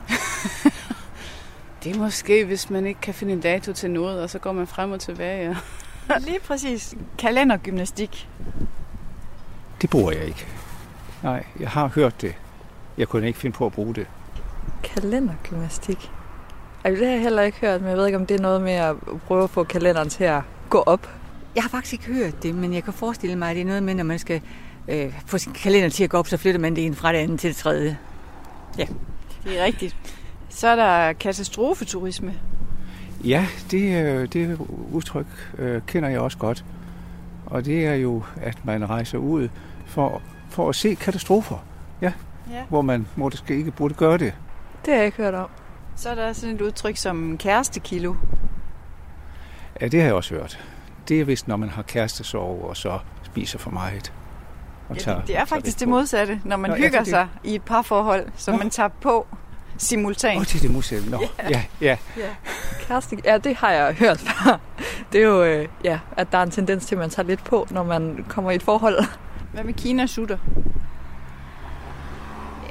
[1.83, 4.51] det er måske, hvis man ikke kan finde en dato til noget, og så går
[4.51, 5.47] man frem og tilbage.
[6.09, 6.17] Ja.
[6.27, 6.95] Lige præcis.
[7.17, 8.29] Kalendergymnastik.
[9.81, 10.47] Det bruger jeg ikke.
[11.23, 12.35] Nej, jeg har hørt det.
[12.97, 14.07] Jeg kunne ikke finde på at bruge det.
[14.83, 16.11] Kalendergymnastik?
[16.83, 18.61] Altså, det har jeg heller ikke hørt, men jeg ved ikke, om det er noget
[18.61, 18.95] med at
[19.27, 21.09] prøve at få kalenderen til at gå op.
[21.55, 23.83] Jeg har faktisk ikke hørt det, men jeg kan forestille mig, at det er noget
[23.83, 24.41] med, når man skal
[24.87, 27.17] øh, få sin kalender til at gå op, så flytter man det ene fra det
[27.17, 27.97] andet til det tredje.
[28.77, 28.85] Ja,
[29.43, 29.95] det er rigtigt.
[30.49, 32.33] Så er der katastrofeturisme.
[33.23, 34.57] Ja, det, det
[34.91, 35.25] udtryk
[35.57, 36.65] øh, kender jeg også godt.
[37.45, 39.49] Og det er jo, at man rejser ud
[39.85, 41.65] for, for at se katastrofer.
[42.01, 42.13] Ja,
[42.51, 42.63] ja.
[42.69, 44.33] hvor man måske ikke burde gøre det.
[44.85, 45.49] Det har jeg ikke hørt om.
[45.95, 48.15] Så er der sådan et udtryk som kærestekilo.
[49.81, 50.65] Ja, det har jeg også hørt.
[51.07, 54.13] Det er vist, når man har kærestesorg og så spiser for meget.
[54.89, 57.07] Og tager, ja, det, det er faktisk det modsatte, når man Nå, hygger det...
[57.07, 58.57] sig i et parforhold, som Nå.
[58.57, 59.27] man tager på
[59.77, 60.35] simultant.
[60.35, 61.09] Åh, oh, det er det modsatte.
[61.09, 61.51] Nå, yeah.
[61.51, 61.97] ja, ja.
[62.17, 62.29] ja.
[62.87, 64.59] Kæreste, ja, det har jeg hørt før.
[65.11, 67.43] Det er jo, øh, ja, at der er en tendens til, at man tager lidt
[67.43, 69.05] på, når man kommer i et forhold.
[69.53, 70.37] Hvad med Kina sutter?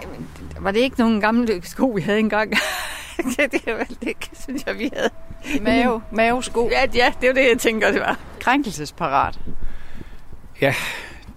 [0.03, 0.29] Jamen,
[0.61, 2.51] var det ikke nogen gamle sko, vi havde engang?
[3.37, 5.11] det, det er vel det, synes jeg, vi havde.
[5.63, 6.69] Mave, mavesko.
[6.73, 8.19] Ja, ja, det er det, jeg tænker, det var.
[8.41, 9.39] Krænkelsesparat.
[10.61, 10.75] Ja,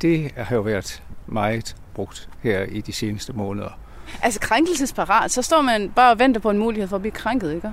[0.02, 3.80] det har jo været meget brugt her i de seneste måneder.
[4.22, 7.54] Altså krænkelsesparat, så står man bare og venter på en mulighed for at blive krænket,
[7.56, 7.72] ikke?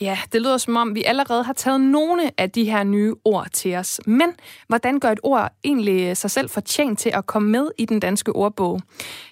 [0.00, 3.46] Ja, det lyder som om, vi allerede har taget nogle af de her nye ord
[3.52, 4.00] til os.
[4.06, 4.32] Men
[4.68, 8.32] hvordan gør et ord egentlig sig selv fortjent til at komme med i den danske
[8.32, 8.80] ordbog?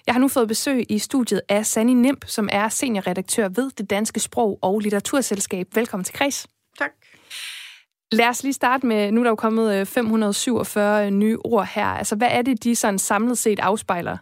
[0.07, 3.89] Jeg har nu fået besøg i studiet af Sani Nimp, som er seniorredaktør ved det
[3.89, 5.67] Danske Sprog- og Litteraturselskab.
[5.73, 6.47] Velkommen til Kreds.
[6.79, 6.91] Tak.
[8.11, 11.67] Lad os lige starte med, nu er der jo kommet øh, 547 øh, nye ord
[11.67, 11.85] her.
[11.85, 14.17] Altså, hvad er det, de sådan samlet set afspejler?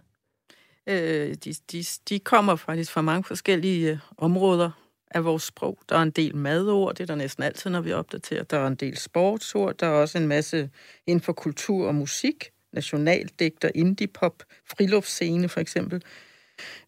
[0.87, 4.71] Øh, de, de, de kommer faktisk fra mange forskellige øh, områder
[5.11, 5.79] af vores sprog.
[5.89, 8.43] Der er en del madord, det er der næsten altid, når vi opdaterer.
[8.43, 10.69] Der er en del sportsord, der er også en masse
[11.07, 14.43] inden for kultur og musik, nationaldigter, indie-pop,
[14.77, 16.03] friluftsscene for eksempel.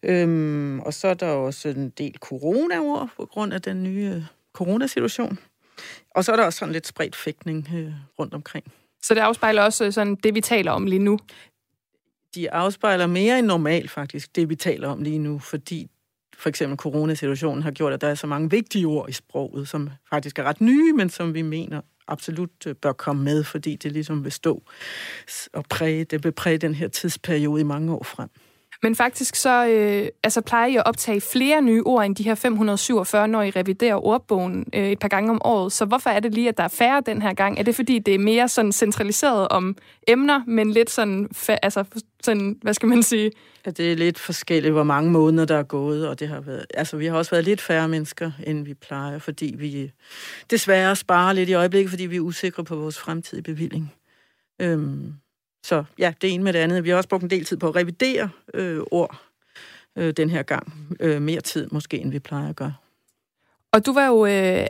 [0.02, 5.38] Øhm, og så er der også en del corona-ord på grund af den nye coronasituation.
[6.10, 8.72] Og så er der også sådan lidt spredt fægtning øh, rundt omkring.
[9.02, 11.18] Så det afspejler også sådan det, vi taler om lige nu?
[12.34, 15.90] De afspejler mere end normalt faktisk, det vi taler om lige nu, fordi
[16.38, 19.90] for eksempel coronasituationen har gjort, at der er så mange vigtige ord i sproget, som
[20.10, 23.92] faktisk er ret nye, men som vi mener absolut øh, bør komme med, fordi det
[23.92, 24.62] ligesom vil stå
[25.52, 28.28] og præge, det vil præge den her tidsperiode i mange år frem.
[28.82, 32.34] Men faktisk så øh, altså plejer jeg at optage flere nye ord end de her
[32.34, 35.72] 547, når I reviderer ordbogen øh, et par gange om året.
[35.72, 37.58] Så hvorfor er det lige, at der er færre den her gang?
[37.58, 39.76] Er det fordi, det er mere sådan centraliseret om
[40.08, 41.84] emner, men lidt sådan, altså
[42.22, 43.30] sådan, hvad skal man sige?
[43.66, 46.66] Ja, det er lidt forskelligt, hvor mange måneder der er gået, og det har været,
[46.74, 49.92] altså vi har også været lidt færre mennesker, end vi plejer, fordi vi
[50.50, 53.92] desværre sparer lidt i øjeblikket, fordi vi er usikre på vores fremtidige bevilling.
[54.60, 55.12] Øhm,
[55.66, 56.84] så ja, det ene med det andet.
[56.84, 59.22] Vi har også brugt en del tid på at revidere øh, ord
[59.96, 60.72] øh, den her gang.
[61.00, 62.74] Øh, mere tid måske, end vi plejer at gøre.
[63.72, 64.66] Og du var jo øh,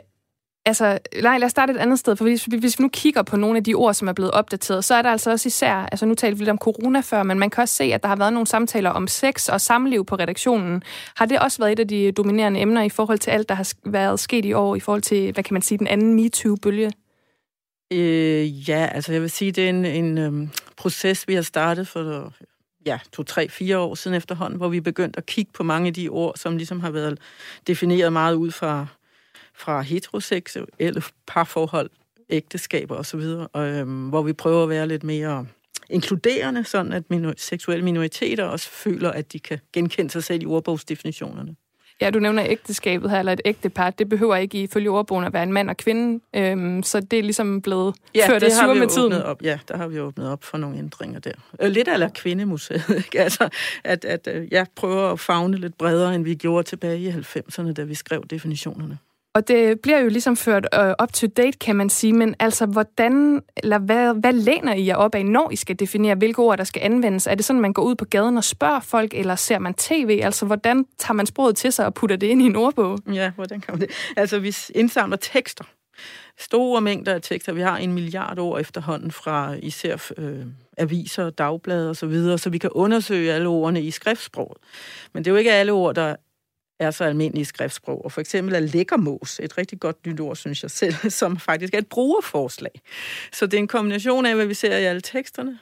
[0.65, 3.37] altså, nej, lad os starte et andet sted, for hvis, hvis vi nu kigger på
[3.37, 6.05] nogle af de ord, som er blevet opdateret, så er der altså også især, altså
[6.05, 8.15] nu talte vi lidt om corona før, men man kan også se, at der har
[8.15, 10.83] været nogle samtaler om sex og samliv på redaktionen.
[11.15, 13.73] Har det også været et af de dominerende emner i forhold til alt, der har
[13.85, 16.91] været sket i år, i forhold til, hvad kan man sige, den anden MeToo-bølge?
[17.93, 21.87] Øh, ja, altså jeg vil sige, det er en, en øhm, proces, vi har startet
[21.87, 22.33] for
[22.85, 25.93] ja, to, tre, fire år siden efterhånden, hvor vi begyndte at kigge på mange af
[25.93, 27.19] de ord, som ligesom har været
[27.67, 28.87] defineret meget ud fra,
[29.55, 31.89] fra heteroseksuelle parforhold,
[32.29, 33.19] ægteskaber osv.,
[33.53, 35.45] og, øhm, hvor vi prøver at være lidt mere
[35.89, 40.45] inkluderende, sådan at minor- seksuelle minoriteter også føler, at de kan genkende sig selv i
[40.45, 41.55] ordbogsdefinitionerne.
[42.01, 43.89] Ja, du nævner ægteskabet her, eller et ægtepar.
[43.89, 47.23] Det behøver ikke ifølge ordbogen at være en mand og kvinde, øhm, så det er
[47.23, 49.13] ligesom blevet ja, ført af sur med tiden.
[49.13, 49.43] Op.
[49.43, 51.31] Ja, der har vi åbnet op for nogle ændringer der.
[51.61, 53.19] Øh, lidt af kvindemuseet, ikke?
[53.21, 53.49] Altså,
[53.83, 57.73] at, at øh, jeg prøver at fagne lidt bredere, end vi gjorde tilbage i 90'erne,
[57.73, 58.97] da vi skrev definitionerne.
[59.35, 62.65] Og det bliver jo ligesom ført øh, up to date, kan man sige, men altså,
[62.65, 66.57] hvordan, eller hvad, hvad læner I jer op af, når I skal definere, hvilke ord,
[66.57, 67.27] der skal anvendes?
[67.27, 70.19] Er det sådan, man går ud på gaden og spørger folk, eller ser man tv?
[70.23, 72.99] Altså, hvordan tager man sproget til sig og putter det ind i en ordbog?
[73.13, 73.91] Ja, hvordan kan man det?
[74.17, 75.63] Altså, vi indsamler tekster.
[76.39, 77.53] Store mængder af tekster.
[77.53, 80.45] Vi har en milliard ord efterhånden fra især øh,
[80.77, 84.57] aviser, dagblade osv., så, videre, så vi kan undersøge alle ordene i skriftsproget.
[85.13, 86.15] Men det er jo ikke alle ord, der
[86.79, 88.05] er så almindelige skriftsprog.
[88.05, 91.73] Og for eksempel er lækkermås et rigtig godt nyt ord, synes jeg selv, som faktisk
[91.73, 92.81] er et brugerforslag.
[93.31, 95.59] Så det er en kombination af, hvad vi ser i alle teksterne,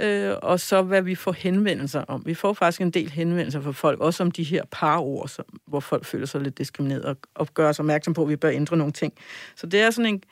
[0.00, 2.22] øh, og så hvad vi får henvendelser om.
[2.26, 5.44] Vi får faktisk en del henvendelser fra folk, også om de her par ord, som,
[5.66, 8.50] hvor folk føler sig lidt diskrimineret, og, og gør os opmærksom på, at vi bør
[8.50, 9.12] ændre nogle ting.
[9.56, 10.22] Så det er sådan en...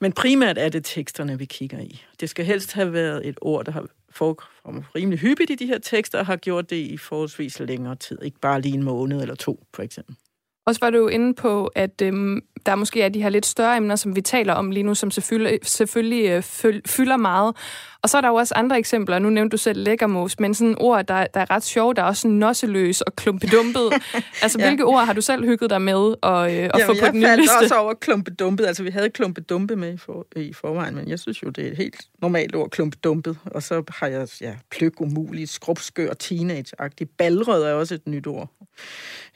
[0.00, 2.04] Men primært er det teksterne, vi kigger i.
[2.20, 5.78] Det skal helst have været et ord, der har forekommer rimelig hyppigt i de her
[5.78, 8.18] tekster, og har gjort det i forholdsvis længere tid.
[8.22, 10.16] Ikke bare lige en måned eller to, for eksempel.
[10.66, 13.46] Og så var du jo inde på, at øhm, der måske er de her lidt
[13.46, 16.42] større emner, som vi taler om lige nu, som selvfølgelig, selvfølgelig øh,
[16.86, 17.56] fylder meget.
[18.04, 19.18] Og så er der jo også andre eksempler.
[19.18, 21.94] Nu nævnte du selv lækkermos, men sådan ord, der, der er ret sjove.
[21.94, 23.92] Der er også nosseløs og klumpedumpet.
[24.42, 24.66] altså, ja.
[24.66, 27.36] hvilke ord har du selv hygget dig med at, øh, Jamen, få på den nye
[27.36, 27.54] liste?
[27.54, 28.66] Jeg også over klumpedumpet.
[28.66, 31.70] Altså, vi havde klumpedumpe med i, for, i forvejen, men jeg synes jo, det er
[31.70, 33.38] et helt normalt ord, klumpedumpet.
[33.44, 37.08] Og så har jeg ja, pløk umuligt, skrubskør, teenage-agtig.
[37.18, 38.50] Balrød er også et nyt ord.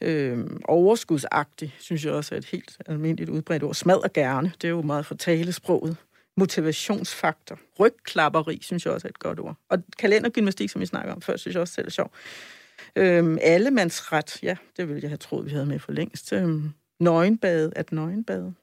[0.01, 3.75] Øhm, overskudsagtig, synes jeg også er et helt almindeligt udbredt ord.
[3.75, 5.97] Smad gerne, det er jo meget for talesproget
[6.39, 7.59] motivationsfaktor.
[7.81, 9.57] Rygklapperi, synes jeg også er et godt ord.
[9.69, 12.13] Og kalendergymnastik, som vi snakker om før, synes jeg også selv er sjov.
[12.97, 16.33] Øhm, allemandsret, ja, det ville jeg have troet, vi havde med for længst.
[16.33, 18.55] Øhm, nøgenbade, at nøgenbade.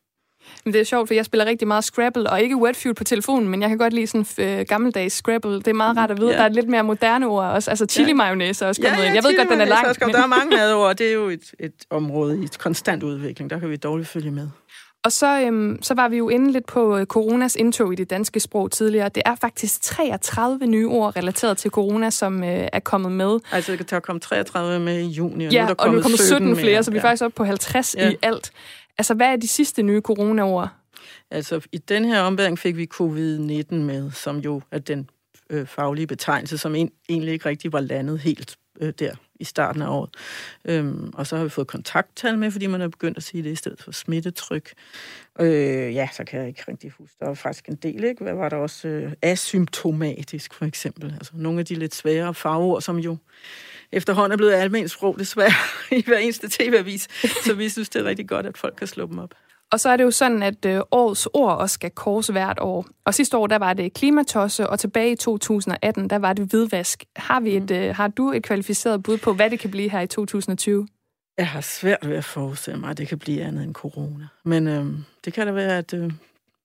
[0.66, 3.50] Men det er sjovt, for jeg spiller rigtig meget Scrabble, og ikke Wordfeud på telefonen,
[3.50, 5.56] men jeg kan godt lide sådan øh, gammeldags Scrabble.
[5.56, 6.32] Det er meget rart at vide.
[6.32, 6.38] Ja.
[6.38, 7.72] Der er lidt mere moderne ord også.
[7.72, 9.16] Altså chili mayonnaise også kommet ja, ja, ind.
[9.16, 9.88] Jeg ved godt, den er lang.
[10.02, 10.10] Men...
[10.10, 10.96] Der er mange madord.
[10.96, 13.50] Det er jo et, et område i konstant udvikling.
[13.50, 14.50] Der kan vi dårligt følge med.
[15.06, 18.10] Og så, øhm, så var vi jo inde lidt på øh, coronas indtog i det
[18.10, 19.10] danske sprog tidligere.
[19.10, 23.40] Det er faktisk 33 nye ord relateret til corona, som øh, er kommet med.
[23.52, 25.98] Altså, det kan komme 33 med i juni, og ja, nu er der og nu
[25.98, 26.56] er kommet 17 mere.
[26.56, 27.08] flere, så vi er ja.
[27.08, 28.10] faktisk oppe på 50 ja.
[28.10, 28.52] i alt.
[28.98, 30.70] Altså, hvad er de sidste nye corona-ord?
[31.32, 35.10] Altså, i den her ombæring fik vi covid-19 med, som jo er den
[35.50, 39.82] øh, faglige betegnelse, som en, egentlig ikke rigtig var landet helt øh, der i starten
[39.82, 40.10] af året.
[40.66, 43.52] Øhm, og så har vi fået kontakttal med, fordi man er begyndt at sige det
[43.52, 44.74] i stedet for smittetryk.
[45.40, 47.16] Øh, ja, så kan jeg ikke rigtig huske.
[47.20, 48.24] Der var faktisk en del, ikke?
[48.24, 48.88] Hvad var der også?
[48.88, 51.14] Øh, asymptomatisk, for eksempel.
[51.14, 53.18] Altså nogle af de lidt svære fagord, som jo
[53.92, 55.52] efterhånden er blevet almindeligt sprog, desværre,
[56.00, 57.08] i hver eneste tv-avis.
[57.46, 59.34] Så vi synes, det er rigtig godt, at folk kan slå dem op.
[59.72, 62.86] Og så er det jo sådan, at øh, årets ord også skal kors hvert år.
[63.06, 67.04] Og sidste år, der var det klimatosse, og tilbage i 2018, der var det hvidvask.
[67.16, 67.76] Har, vi et, mm.
[67.76, 70.88] øh, har du et kvalificeret bud på, hvad det kan blive her i 2020?
[71.38, 74.28] Jeg har svært ved at forestille mig, at det kan blive andet end corona.
[74.44, 74.86] Men øh,
[75.26, 76.12] det kan da være, at øh,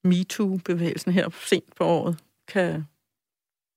[0.05, 2.17] MeToo-bevægelsen her sent på året
[2.49, 2.85] kan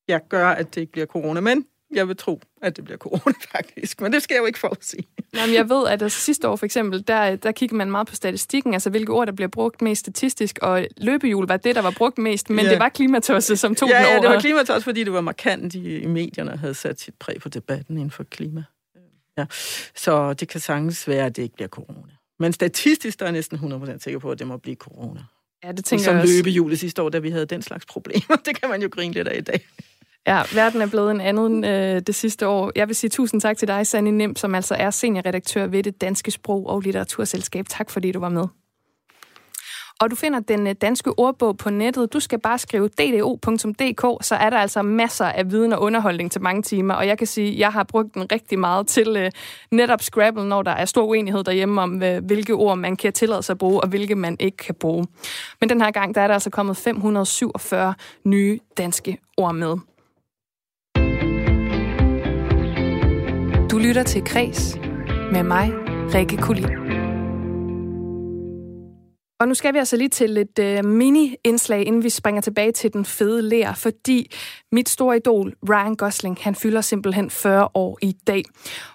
[0.10, 1.40] ja, gøre, at det ikke bliver corona.
[1.40, 4.60] Men jeg vil tro, at det bliver corona faktisk, men det skal jeg jo ikke
[4.60, 5.08] forudsige.
[5.34, 8.16] Jamen, jeg ved, at altså, sidste år for eksempel, der, der kigger man meget på
[8.16, 11.94] statistikken, altså hvilke ord, der bliver brugt mest statistisk, og løbehjul var det, der var
[11.98, 12.72] brugt mest, men ja.
[12.72, 14.16] det var klimatosse, som tog ja, den over.
[14.16, 17.38] Ja, det var klimatosse, fordi det var markant i, i medierne havde sat sit præg
[17.42, 18.64] på debatten inden for klima.
[19.38, 19.46] Ja.
[19.96, 22.14] Så det kan sagtens være, at det ikke bliver corona.
[22.40, 25.20] Men statistisk der er jeg næsten 100% sikker på, at det må blive corona.
[25.64, 26.34] Ja, det tænker Som jeg også.
[26.34, 28.36] løbehjulet sidste år, da vi havde den slags problemer.
[28.46, 29.68] Det kan man jo grine lidt af i dag.
[30.28, 32.72] Ja, verden er blevet en anden øh, det sidste år.
[32.76, 36.02] Jeg vil sige tusind tak til dig, Sanne Nem, som altså er seniorredaktør ved det
[36.02, 37.66] Danske Sprog- og Litteraturselskab.
[37.70, 38.48] Tak fordi du var med.
[40.00, 42.14] Og du finder den øh, danske ordbog på nettet.
[42.14, 46.42] Du skal bare skrive ddo.dk, så er der altså masser af viden og underholdning til
[46.42, 46.94] mange timer.
[46.94, 49.30] Og jeg kan sige, at jeg har brugt den rigtig meget til uh,
[49.72, 53.44] netop Scrabble, når der er stor uenighed derhjemme om, uh, hvilke ord man kan tillade
[53.44, 55.08] sig at bruge, og hvilke man ikke kan bruge.
[55.60, 57.94] Men den her gang, der er der altså kommet 547
[58.26, 59.78] nye danske ord med.
[63.74, 64.78] Du lytter til Kres
[65.32, 65.72] med mig,
[66.14, 66.83] Rikke Kulin.
[69.40, 72.94] Og nu skal vi altså lige til et øh, mini-indslag, inden vi springer tilbage til
[72.94, 74.32] den fede lær, fordi
[74.72, 78.44] mit store idol, Ryan Gosling, han fylder simpelthen 40 år i dag.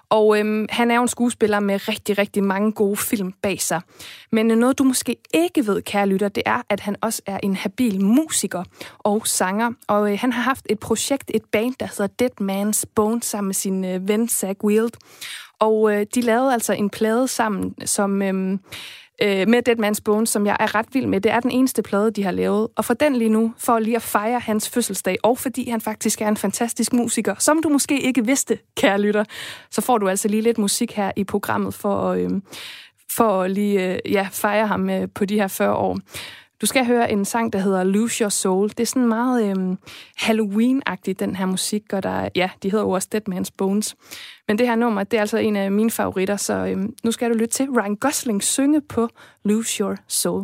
[0.09, 3.81] Og øhm, han er jo en skuespiller med rigtig, rigtig mange gode film bag sig.
[4.31, 7.39] Men øh, noget, du måske ikke ved, kære lytter, det er, at han også er
[7.43, 8.63] en habil musiker
[8.99, 9.71] og sanger.
[9.87, 13.47] Og øh, han har haft et projekt, et band, der hedder Dead Man's Bone, sammen
[13.47, 14.91] med sin øh, ven Zach Wild.
[15.59, 18.21] Og øh, de lavede altså en plade sammen, som...
[18.21, 18.59] Øh,
[19.21, 21.21] øh, med Dead Man's Bones, som jeg er ret vild med.
[21.21, 22.67] Det er den eneste plade, de har lavet.
[22.75, 26.21] Og for den lige nu, for lige at fejre hans fødselsdag, og fordi han faktisk
[26.21, 29.23] er en fantastisk musiker, som du måske ikke vidste, kære lytter,
[29.71, 32.29] så får du altså lige lidt musik her i programmet for, øh,
[33.11, 35.99] for at lige øh, ja, fejre ham øh, på de her 40 år.
[36.61, 38.69] Du skal høre en sang, der hedder Lose Your Soul.
[38.69, 39.77] Det er sådan meget øhm,
[40.21, 43.95] Halloween-agtig, den her musik, og der, ja, de hedder jo også Dead Man's Bones.
[44.47, 47.29] Men det her nummer, det er altså en af mine favoritter, så øhm, nu skal
[47.29, 49.09] du lytte til Ryan Gosling synge på
[49.43, 50.43] Lose Your Soul.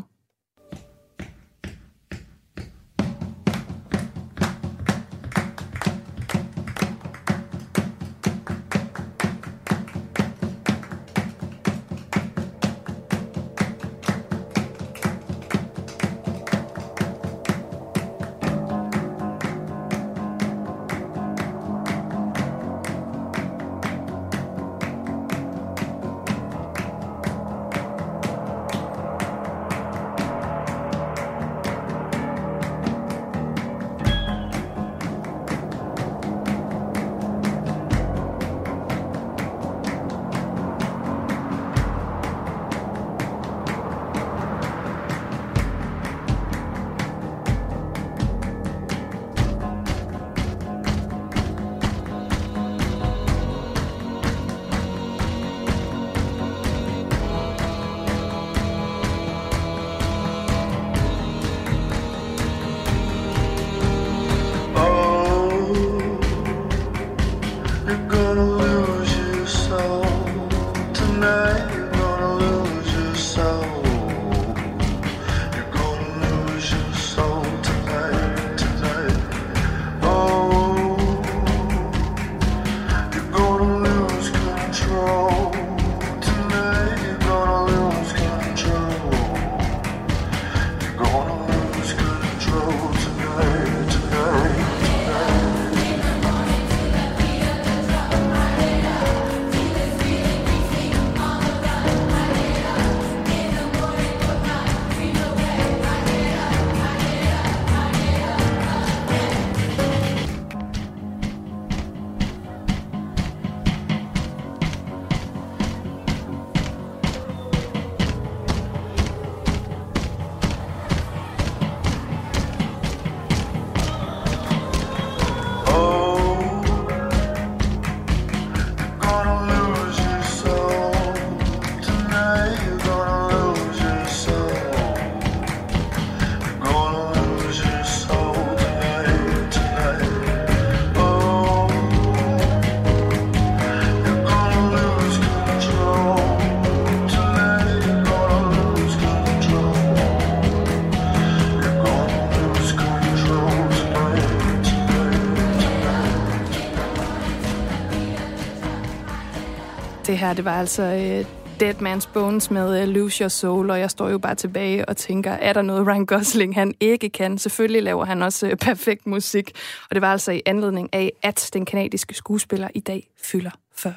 [160.16, 161.26] Det her, det var altså uh,
[161.60, 164.98] Dead Man's Bones med uh, Lose Your Soul, og jeg står jo bare tilbage og
[164.98, 167.38] tænker, er der noget Ryan Gosling, han ikke kan?
[167.38, 169.52] Selvfølgelig laver han også uh, perfekt musik,
[169.90, 173.94] og det var altså i anledning af, at den kanadiske skuespiller i dag fylder 40.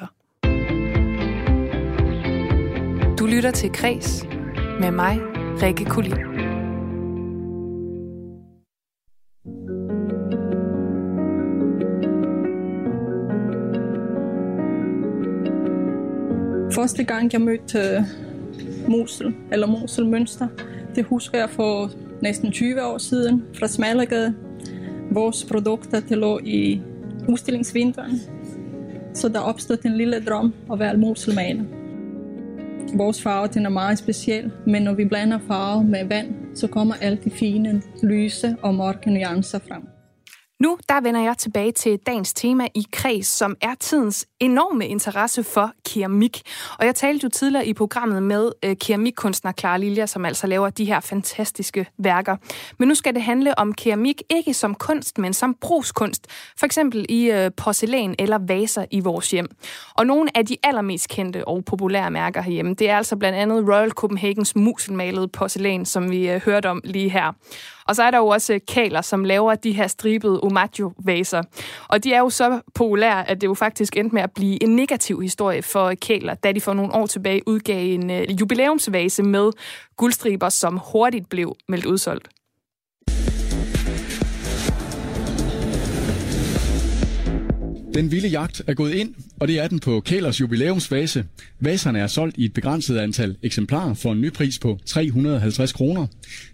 [3.19, 4.25] Du lytter til Kres
[4.79, 5.19] med mig,
[5.61, 6.38] Rikke Kulin.
[16.79, 18.03] Første gang jeg mødte øh,
[18.87, 20.47] Mosel, eller Mosel Mønster,
[20.95, 24.35] det husker jeg for næsten 20 år siden fra Smalagade.
[25.11, 26.81] Vores produkter det lå i
[27.27, 28.21] udstillingsvinderen,
[29.13, 31.63] så der opstod en lille drøm at være Moselmaler.
[32.97, 36.95] Vores farve den er meget speciel, men når vi blander farve med vand, så kommer
[37.01, 39.98] alle de fine, lyse og mørke nuancer frem.
[40.59, 45.43] Nu der vender jeg tilbage til dagens tema i kreds, som er tidens enorme interesse
[45.43, 46.41] for keramik.
[46.79, 50.69] Og jeg talte jo tidligere i programmet med øh, keramikkunstner Clara Lilja, som altså laver
[50.69, 52.35] de her fantastiske værker.
[52.79, 56.27] Men nu skal det handle om keramik ikke som kunst, men som brugskunst.
[56.57, 59.47] For eksempel i øh, porcelæn eller vaser i vores hjem.
[59.93, 63.67] Og nogle af de allermest kendte og populære mærker herhjemme, det er altså blandt andet
[63.69, 67.33] Royal Copenhagens muselmalede porcelæn, som vi øh, hørte om lige her.
[67.89, 71.43] Og så er der jo også øh, Kaler, som laver de her stribede omaggio-vaser.
[71.87, 74.75] Og de er jo så populære, at det jo faktisk endte med at blive en
[74.75, 79.51] negativ historie for Kaler, da de for nogle år tilbage udgav en øh, jubilæumsvase med
[79.97, 82.29] guldstriber, som hurtigt blev meldt udsolgt.
[87.93, 91.25] Den vilde jagt er gået ind, og det er den på Kælers jubilæumsvase.
[91.59, 96.07] Vaserne er solgt i et begrænset antal eksemplarer for en ny pris på 350 kroner.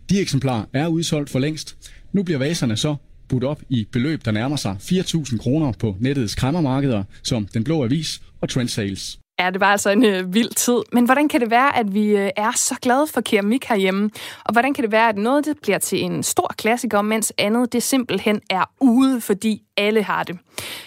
[0.09, 1.77] De eksemplarer er udsolgt for længst.
[2.13, 2.95] Nu bliver vaserne så
[3.27, 7.83] budt op i beløb, der nærmer sig 4.000 kroner på nettets krammermarkeder, som Den Blå
[7.83, 9.19] Avis og Trendsales.
[9.39, 10.81] Ja, det var altså en øh, vild tid.
[10.91, 14.09] Men hvordan kan det være, at vi øh, er så glade for keramik herhjemme?
[14.43, 17.73] Og hvordan kan det være, at noget det bliver til en stor klassiker, mens andet
[17.73, 20.37] det simpelthen er ude, fordi alle har det?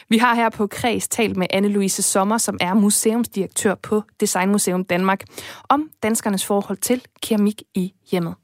[0.09, 5.25] Vi har her på Kreds talt med Anne-Louise Sommer, som er museumsdirektør på Designmuseum Danmark,
[5.69, 8.35] om danskernes forhold til keramik i hjemmet.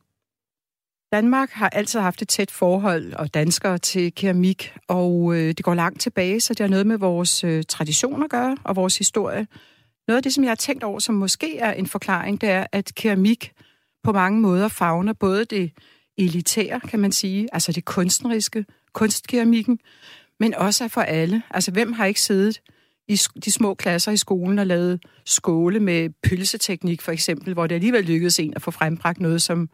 [1.13, 5.75] Danmark har altid haft et tæt forhold, og danskere til keramik, og øh, det går
[5.75, 9.47] langt tilbage, så det har noget med vores øh, tradition at gøre, og vores historie.
[10.09, 12.67] Noget af det, som jeg har tænkt over, som måske er en forklaring, det er,
[12.73, 13.53] at keramik
[14.03, 15.71] på mange måder fagner både det
[16.19, 19.79] elitære, kan man sige, altså det kunstneriske, kunstkeramikken,
[20.41, 21.43] men også er for alle.
[21.51, 22.61] Altså, hvem har ikke siddet
[23.09, 27.75] i de små klasser i skolen og lavet skåle med pølseteknik, for eksempel, hvor det
[27.75, 29.69] alligevel lykkedes en at få frembragt noget, som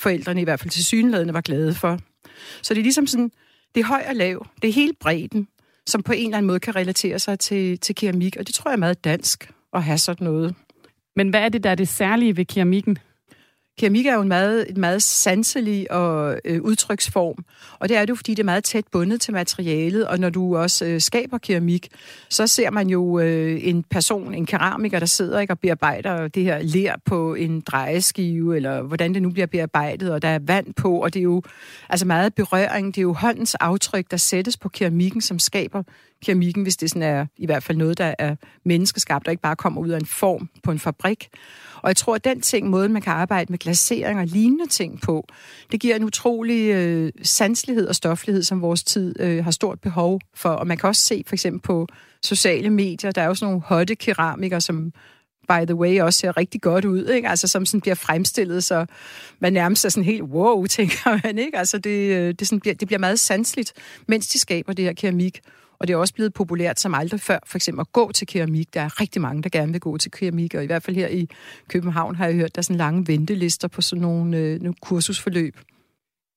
[0.00, 1.98] forældrene i hvert fald til synlædende var glade for.
[2.62, 3.30] Så det er ligesom sådan,
[3.74, 5.48] det er høj og lav, det er hele bredden,
[5.86, 8.70] som på en eller anden måde kan relatere sig til, til keramik, og det tror
[8.70, 10.54] jeg er meget dansk at have sådan noget.
[11.16, 12.98] Men hvad er det, der er det særlige ved keramikken?
[13.78, 17.44] Keramik er jo en meget, en meget sanselig og øh, udtryksform,
[17.78, 20.30] og det er det jo, fordi det er meget tæt bundet til materialet, og når
[20.30, 21.88] du også øh, skaber keramik,
[22.28, 26.44] så ser man jo øh, en person, en keramiker, der sidder ikke og bearbejder det
[26.44, 30.74] her ler på en drejeskive, eller hvordan det nu bliver bearbejdet, og der er vand
[30.74, 31.42] på, og det er jo
[31.88, 35.82] altså meget berøring, det er jo håndens aftryk, der sættes på keramikken, som skaber
[36.24, 39.56] keramikken, hvis det sådan er i hvert fald noget, der er menneskeskabt, og ikke bare
[39.56, 41.28] kommer ud af en form på en fabrik.
[41.84, 45.00] Og jeg tror, at den ting, måden man kan arbejde med glasering og lignende ting
[45.00, 45.26] på,
[45.72, 50.20] det giver en utrolig øh, sanslighed og stoflighed, som vores tid øh, har stort behov
[50.34, 50.48] for.
[50.48, 51.86] Og man kan også se for eksempel på
[52.22, 54.92] sociale medier, der er jo sådan nogle hotte keramikere, som
[55.48, 57.28] by the way, også ser rigtig godt ud, ikke?
[57.28, 58.86] Altså, som sådan bliver fremstillet, så
[59.38, 61.58] man nærmest er sådan helt wow, tænker man, ikke?
[61.58, 63.72] Altså, det, øh, det, sådan bliver, det bliver meget sansligt,
[64.08, 65.40] mens de skaber det her keramik.
[65.78, 68.74] Og det er også blevet populært som aldrig før, for eksempel at gå til keramik.
[68.74, 71.08] Der er rigtig mange, der gerne vil gå til keramik, og i hvert fald her
[71.08, 71.28] i
[71.68, 75.56] København har jeg hørt, der er sådan lange ventelister på sådan nogle, øh, nogle kursusforløb.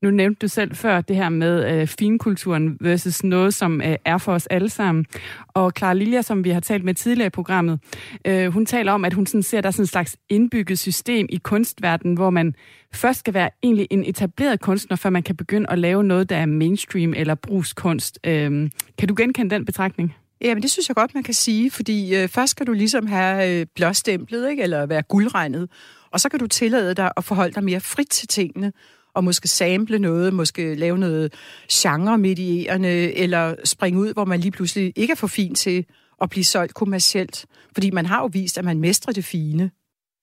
[0.02, 4.18] Nu nævnte du selv før det her med øh, finkulturen versus noget, som øh, er
[4.18, 5.06] for os alle sammen.
[5.48, 7.80] Og Clara Lilja, som vi har talt med tidligere i programmet,
[8.26, 10.80] øh, hun taler om, at hun sådan ser, at der er sådan en slags indbygget
[10.80, 12.56] system i kunstverdenen, hvor man
[12.94, 16.36] først skal være egentlig en etableret kunstner, før man kan begynde at lave noget, der
[16.36, 18.20] er mainstream eller brugskunst.
[18.24, 20.16] Øh, kan du genkende den betragtning?
[20.42, 23.60] Jamen, det synes jeg godt, man kan sige, fordi øh, først skal du ligesom have
[23.60, 24.64] øh, blåstemplet, ikke?
[24.64, 25.70] eller være guldregnet,
[26.12, 28.74] og så kan du tillade dig at forholde dig mere frit til tingene,
[29.18, 31.34] og måske sample noget, måske lave noget
[31.72, 35.86] genre-medierende, eller springe ud, hvor man lige pludselig ikke er for fin til
[36.22, 37.46] at blive solgt kommercielt.
[37.74, 39.72] Fordi man har jo vist, at man mestrer det fine.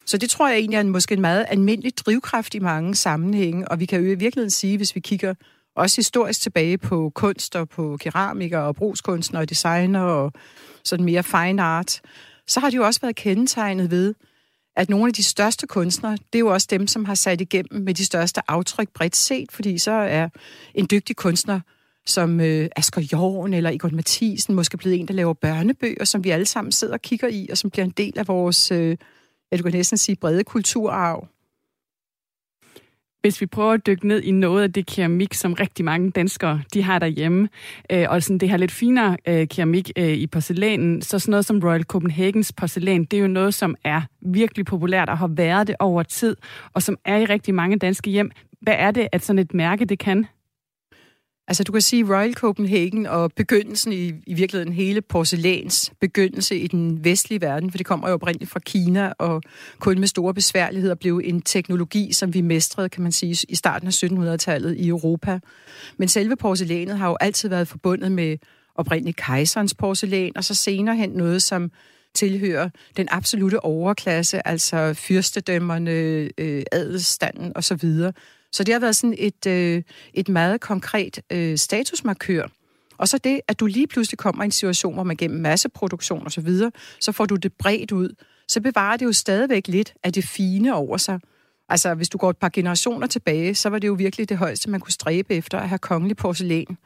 [0.06, 3.68] Så det tror jeg egentlig er en, måske en meget almindelig drivkraft i mange sammenhænge,
[3.68, 5.34] og vi kan jo i virkeligheden sige, hvis vi kigger
[5.76, 10.32] også historisk tilbage på kunst og på keramikere og brugskunstnere og designer og
[10.84, 12.00] sådan mere fine art,
[12.46, 14.14] så har det jo også været kendetegnet ved,
[14.76, 17.82] at nogle af de største kunstnere, det er jo også dem, som har sat igennem
[17.82, 20.28] med de største aftryk bredt set, fordi så er
[20.74, 21.60] en dygtig kunstner
[22.06, 26.30] som øh, Asger Jorn eller Igor Mathisen måske blevet en, der laver børnebøger, som vi
[26.30, 28.96] alle sammen sidder og kigger i, og som bliver en del af vores, øh,
[29.50, 31.28] jeg kan næsten sige, brede kulturarv.
[33.24, 36.62] Hvis vi prøver at dykke ned i noget af det keramik, som rigtig mange danskere
[36.74, 37.48] de har derhjemme,
[37.90, 41.44] øh, og sådan det her lidt finere øh, keramik øh, i porcelænen, så sådan noget
[41.44, 45.66] som Royal Copenhagens porcelæn, det er jo noget, som er virkelig populært og har været
[45.66, 46.36] det over tid,
[46.72, 48.30] og som er i rigtig mange danske hjem.
[48.60, 50.26] Hvad er det, at sådan et mærke det kan?
[51.48, 56.66] Altså du kan sige Royal Copenhagen og begyndelsen i, i virkeligheden hele porcelæns begyndelse i
[56.66, 59.42] den vestlige verden, for det kommer jo oprindeligt fra Kina og
[59.78, 63.88] kun med store besværligheder blev en teknologi, som vi mestrede, kan man sige, i starten
[63.88, 65.38] af 1700-tallet i Europa.
[65.96, 68.38] Men selve porcelænet har jo altid været forbundet med
[68.74, 71.70] oprindeligt kejserens porcelæn, og så senere hen noget, som
[72.14, 75.90] tilhører den absolute overklasse, altså fyrstedømmerne,
[76.38, 77.90] øh, adelsstanden osv.,
[78.54, 79.82] så det har været sådan et, øh,
[80.14, 82.46] et meget konkret øh, statusmarkør.
[82.98, 86.24] Og så det, at du lige pludselig kommer i en situation, hvor man gennem masseproduktion
[86.24, 88.14] og så videre, så får du det bredt ud.
[88.48, 91.20] Så bevarer det jo stadigvæk lidt af det fine over sig.
[91.68, 94.70] Altså, hvis du går et par generationer tilbage, så var det jo virkelig det højeste,
[94.70, 96.78] man kunne stræbe efter at have kongelig porcelæn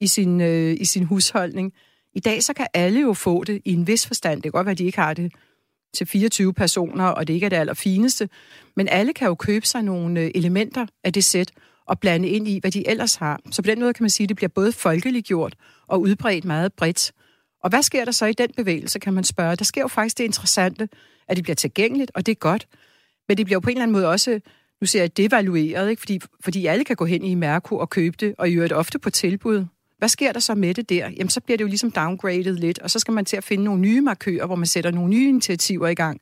[0.00, 1.72] i sin, øh, i sin husholdning.
[2.14, 4.36] I dag så kan alle jo få det i en vis forstand.
[4.36, 5.32] Det kan godt være, at de ikke har det
[5.96, 8.28] til 24 personer, og det ikke er det allerfineste.
[8.76, 11.52] Men alle kan jo købe sig nogle øh, elementer af det sæt
[11.86, 13.40] og blande ind i, hvad de ellers har.
[13.50, 15.54] Så på den måde kan man sige, at det bliver både folkeliggjort
[15.86, 17.12] og udbredt meget bredt.
[17.62, 19.56] Og hvad sker der så i den bevægelse, kan man spørge.
[19.56, 20.88] Der sker jo faktisk det interessante,
[21.28, 22.68] at det bliver tilgængeligt, og det er godt.
[23.28, 24.40] Men det bliver jo på en eller anden måde også,
[24.80, 26.00] nu ser jeg, devalueret, ikke?
[26.00, 28.98] Fordi, fordi alle kan gå hen i Merco og købe det, og i øvrigt ofte
[28.98, 29.64] på tilbud.
[29.98, 31.10] Hvad sker der så med det der?
[31.16, 33.64] Jamen, så bliver det jo ligesom downgraded lidt, og så skal man til at finde
[33.64, 36.20] nogle nye markører, hvor man sætter nogle nye initiativer i gang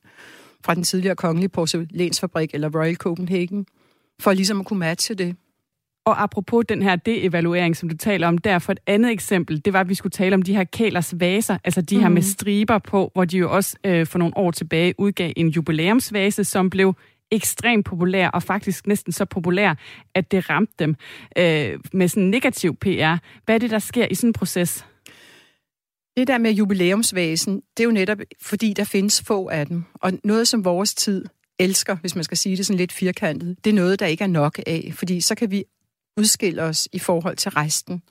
[0.65, 3.65] fra den tidligere kongelige porcelænsfabrik eller Royal Copenhagen,
[4.21, 5.35] for ligesom at kunne matche det.
[6.05, 9.73] Og apropos den her de-evaluering, som du taler om der, for et andet eksempel, det
[9.73, 12.01] var, at vi skulle tale om de her kælers vaser, altså de mm.
[12.01, 12.29] her med mhm.
[12.29, 16.69] striber på, hvor de jo også øh, for nogle år tilbage udgav en jubilæumsvase, som
[16.69, 16.93] blev
[17.31, 19.73] ekstremt populær, og faktisk næsten så populær,
[20.15, 20.95] at det ramte dem
[21.37, 23.17] øh, med sådan negativ PR.
[23.45, 24.85] Hvad er det, der sker i sådan en proces?
[26.17, 29.83] Det der med jubilæumsvæsen, det er jo netop, fordi der findes få af dem.
[29.93, 31.25] Og noget, som vores tid
[31.59, 34.27] elsker, hvis man skal sige det sådan lidt firkantet, det er noget, der ikke er
[34.27, 35.63] nok af, fordi så kan vi
[36.17, 38.01] udskille os i forhold til resten.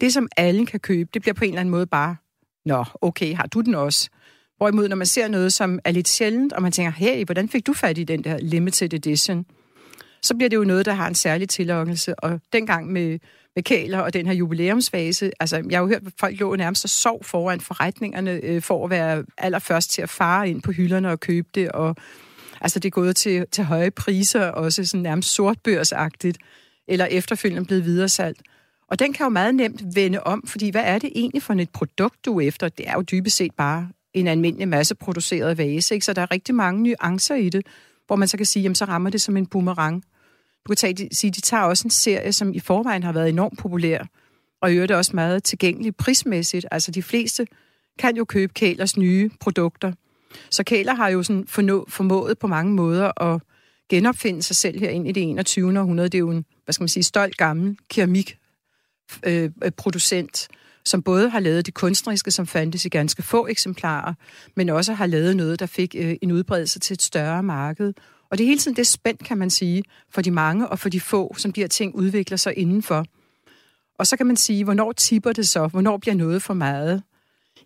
[0.00, 2.16] Det, som alle kan købe, det bliver på en eller anden måde bare,
[2.64, 4.10] nå, okay, har du den også?
[4.56, 7.66] Hvorimod, når man ser noget, som er lidt sjældent, og man tænker, hey, hvordan fik
[7.66, 9.46] du fat i den der limited edition?
[10.22, 12.14] Så bliver det jo noget, der har en særlig tillokkelse.
[12.14, 13.18] Og dengang med,
[13.54, 16.84] med kæler og den her jubilæumsfase, altså jeg har jo hørt, at folk lå nærmest
[16.84, 21.10] og sov foran forretningerne, øh, for at være allerførst til at fare ind på hylderne
[21.10, 21.96] og købe det, og
[22.60, 26.38] altså det er gået til, til høje priser, også sådan nærmest sortbørsagtigt,
[26.88, 28.42] eller efterfølgende blevet videresalgt.
[28.88, 31.70] Og den kan jo meget nemt vende om, fordi hvad er det egentlig for et
[31.70, 32.68] produkt, du er efter?
[32.68, 35.94] Det er jo dybest set bare en almindelig masseproduceret vase.
[35.94, 36.06] Ikke?
[36.06, 37.66] Så der er rigtig mange nuancer i det,
[38.06, 40.04] hvor man så kan sige, jamen så rammer det som en boomerang.
[40.64, 43.58] Du kan tage, sige, de tager også en serie, som i forvejen har været enormt
[43.58, 44.04] populær,
[44.62, 46.66] og i øvrigt også meget tilgængelig prismæssigt.
[46.70, 47.46] Altså de fleste
[47.98, 49.92] kan jo købe Kælers nye produkter.
[50.50, 53.40] Så Kæler har jo sådan fornå, formået på mange måder at
[53.90, 55.78] genopfinde sig selv her ind i det 21.
[55.78, 56.08] århundrede.
[56.08, 58.38] Det er jo en, hvad skal man sige, stolt gammel keramik
[59.26, 60.48] øh, producent,
[60.86, 64.14] som både har lavet det kunstneriske, som fandtes i ganske få eksemplarer,
[64.56, 67.92] men også har lavet noget, der fik øh, en udbredelse til et større marked.
[68.30, 70.88] Og det er hele tiden det spændt, kan man sige, for de mange og for
[70.88, 73.04] de få, som de her ting udvikler sig indenfor.
[73.98, 75.66] Og så kan man sige, hvornår tipper det så?
[75.66, 77.02] Hvornår bliver noget for meget?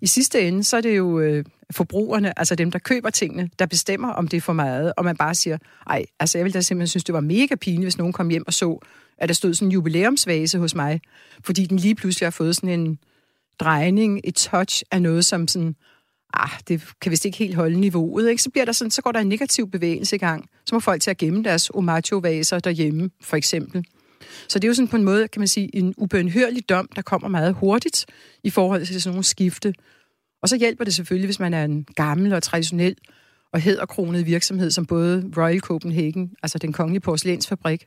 [0.00, 3.66] I sidste ende, så er det jo øh, forbrugerne, altså dem, der køber tingene, der
[3.66, 6.60] bestemmer, om det er for meget, og man bare siger, ej, altså jeg ville da
[6.60, 8.78] simpelthen synes, det var mega pinligt, hvis nogen kom hjem og så,
[9.18, 11.00] at der stod sådan en jubilæumsvase hos mig,
[11.44, 12.98] fordi den lige pludselig har fået sådan en
[13.60, 15.76] drejning, et touch af noget, som sådan,
[16.34, 18.42] ah, det kan vist ikke helt holde niveauet, ikke?
[18.42, 20.48] Så, bliver der sådan, så går der en negativ bevægelse i gang.
[20.66, 23.84] Så må folk til at gemme deres omacho-vaser derhjemme, for eksempel.
[24.48, 27.02] Så det er jo sådan på en måde, kan man sige, en ubønhørlig dom, der
[27.02, 28.06] kommer meget hurtigt
[28.44, 29.74] i forhold til sådan nogle skifte.
[30.42, 32.96] Og så hjælper det selvfølgelig, hvis man er en gammel og traditionel
[33.52, 37.86] og hedderkronet virksomhed, som både Royal Copenhagen, altså den kongelige porcelænsfabrik,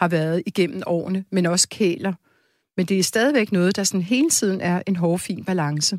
[0.00, 2.12] har været igennem årene, men også kæler.
[2.76, 5.98] Men det er stadigvæk noget, der sådan hele tiden er en hårfin balance.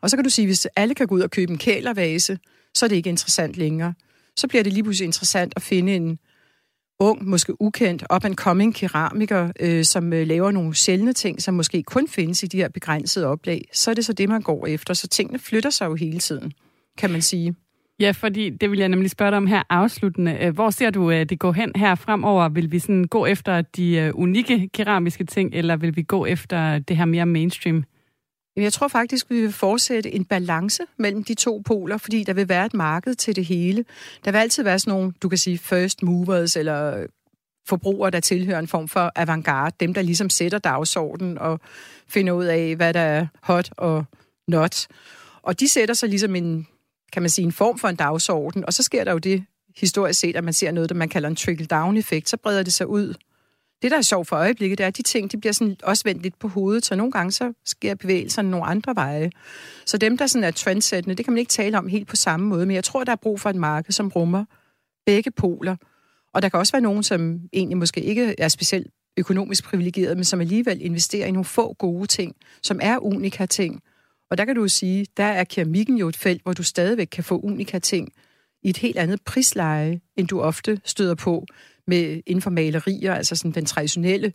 [0.00, 2.38] Og så kan du sige, hvis alle kan gå ud og købe en kælervase,
[2.74, 3.94] så er det ikke interessant længere.
[4.36, 6.18] Så bliver det lige pludselig interessant at finde en
[7.00, 12.08] ung, måske ukendt, up-and-coming keramiker, øh, som øh, laver nogle sjældne ting, som måske kun
[12.08, 13.68] findes i de her begrænsede oplag.
[13.72, 14.94] Så er det så det, man går efter.
[14.94, 16.52] Så tingene flytter sig jo hele tiden,
[16.98, 17.54] kan man sige.
[18.02, 20.38] Ja, fordi det vil jeg nemlig spørge dig om her afsluttende.
[20.40, 22.48] Øh, hvor ser du øh, det gå hen her fremover?
[22.48, 26.78] Vil vi sådan gå efter de øh, unikke keramiske ting, eller vil vi gå efter
[26.78, 27.84] det her mere mainstream?
[28.56, 32.48] Jeg tror faktisk, vi vil fortsætte en balance mellem de to poler, fordi der vil
[32.48, 33.84] være et marked til det hele.
[34.24, 37.06] Der vil altid være sådan nogle, du kan sige, first movers, eller
[37.68, 39.76] forbrugere, der tilhører en form for avantgarde.
[39.80, 41.60] Dem, der ligesom sætter dagsordenen og
[42.08, 44.04] finder ud af, hvad der er hot og
[44.48, 44.86] not.
[45.42, 46.66] Og de sætter sig ligesom en
[47.12, 49.44] kan man sige, en form for en dagsorden, og så sker der jo det
[49.76, 52.86] historisk set, at man ser noget, der man kalder en trickle-down-effekt, så breder det sig
[52.86, 53.14] ud
[53.82, 56.04] Det, der er sjovt for øjeblikket, det er, at de ting de bliver sådan også
[56.04, 59.30] vendt lidt på hovedet, så nogle gange så sker bevægelserne nogle andre veje.
[59.86, 62.46] Så dem, der sådan er trendsættende, det kan man ikke tale om helt på samme
[62.46, 64.44] måde, men jeg tror, der er brug for et marked, som rummer
[65.06, 65.76] begge poler.
[66.34, 68.86] Og der kan også være nogen, som egentlig måske ikke er specielt
[69.16, 73.82] økonomisk privilegeret, men som alligevel investerer i nogle få gode ting, som er unika ting.
[74.32, 77.06] Og der kan du jo sige, der er keramikken jo et felt, hvor du stadigvæk
[77.06, 78.12] kan få unika ting
[78.62, 81.46] i et helt andet prisleje, end du ofte støder på
[81.86, 84.32] med inden for malerier, altså sådan den traditionelle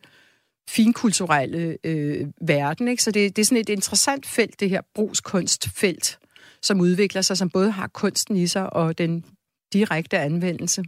[0.70, 2.88] finkulturelle øh, verden.
[2.88, 3.04] Ikke?
[3.04, 6.20] Så det, det er sådan et interessant felt, det her brugskunstfelt,
[6.62, 9.26] som udvikler sig, som både har kunsten i sig og den
[9.74, 10.84] direkte anvendelse.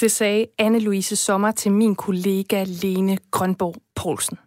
[0.00, 4.38] Det sagde Anne-Louise Sommer til min kollega Lene Grønborg Poulsen.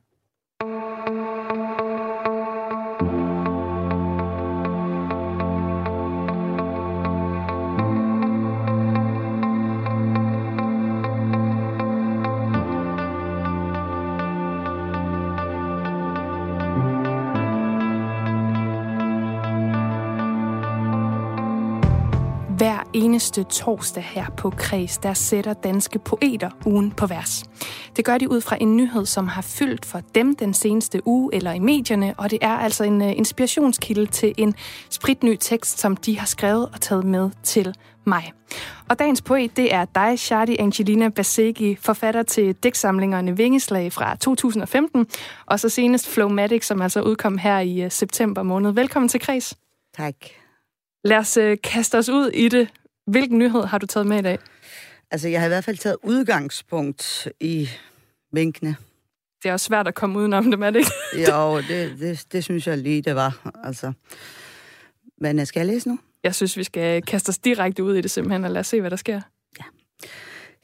[23.24, 27.43] Eneste torsdag her på Kreds, der sætter danske poeter ugen på vers.
[27.95, 31.36] Det gør de ud fra en nyhed, som har fyldt for dem den seneste uge
[31.36, 34.55] eller i medierne, og det er altså en uh, inspirationskilde til en
[34.89, 38.34] spritny tekst, som de har skrevet og taget med til mig.
[38.89, 45.07] Og dagens poet, det er dig, Shadi Angelina Basegi, forfatter til dæksamlingerne Vingeslag fra 2015,
[45.45, 48.71] og så senest Flowmatic, som altså udkom her i uh, september måned.
[48.71, 49.57] Velkommen til Kreds.
[49.97, 50.15] Tak.
[51.03, 52.69] Lad os øh, kaste os ud i det.
[53.05, 54.39] Hvilken nyhed har du taget med i dag?
[55.11, 57.69] Altså, jeg har i hvert fald taget udgangspunkt i
[58.31, 58.75] vinkene.
[59.43, 60.91] Det er også svært at komme udenom dem, er det ikke?
[61.31, 63.51] jo, det, det, det synes jeg lige, det var.
[63.63, 63.93] Altså.
[65.17, 65.99] Men øh, skal jeg læse nu?
[66.23, 68.81] Jeg synes, vi skal kaste os direkte ud i det simpelthen, og lad os se,
[68.81, 69.21] hvad der sker.
[69.59, 69.63] Ja.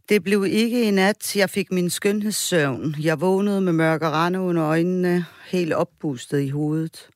[0.09, 2.95] Det blev ikke i nat, jeg fik min skønhedssøvn.
[2.99, 7.09] Jeg vågnede med mørke rande under øjnene, helt oppustet i hovedet.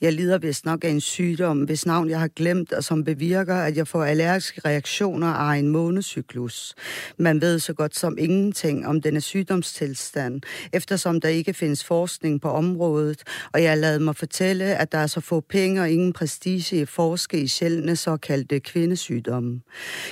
[0.00, 3.54] Jeg lider vist nok af en sygdom, hvis navn jeg har glemt, og som bevirker,
[3.54, 6.74] at jeg får allergiske reaktioner af en månecyklus.
[7.18, 10.40] Man ved så godt som ingenting om denne sygdomstilstand,
[10.72, 15.06] eftersom der ikke findes forskning på området, og jeg lader mig fortælle, at der er
[15.06, 19.60] så få penge og ingen prestige i forske i sjældne såkaldte kvindesygdomme.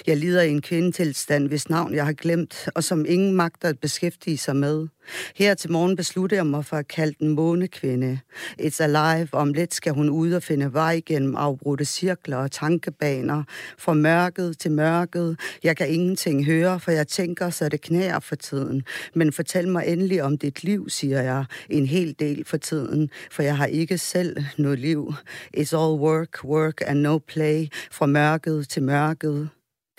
[0.06, 3.78] Jeg lider i en kvindetilstand, hvis navn jeg har glemt, og som ingen magter at
[3.78, 4.88] beskæftige sig med.
[5.34, 8.18] Her til morgen besluttede jeg mig for at kalde den månekvinde.
[8.60, 9.28] It's alive.
[9.48, 13.42] Om lidt skal hun ud og finde vej gennem afbrudte cirkler og tankebaner.
[13.78, 15.40] Fra mørket til mørket.
[15.64, 18.82] Jeg kan ingenting høre, for jeg tænker, så det knæer for tiden.
[19.14, 21.44] Men fortæl mig endelig om dit liv, siger jeg.
[21.70, 25.12] En hel del for tiden, for jeg har ikke selv noget liv.
[25.56, 27.66] It's all work, work and no play.
[27.90, 29.48] Fra mørket til mørket.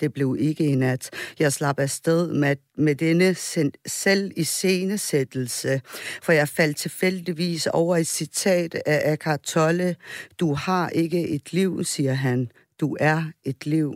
[0.00, 1.10] Det blev ikke i nat.
[1.38, 3.34] Jeg slap afsted med, med denne
[3.86, 5.80] selv i scenesættelse,
[6.22, 9.96] for jeg faldt tilfældigvis over et citat af Eckhart Tolle.
[10.40, 12.50] Du har ikke et liv, siger han.
[12.80, 13.94] Du er et liv.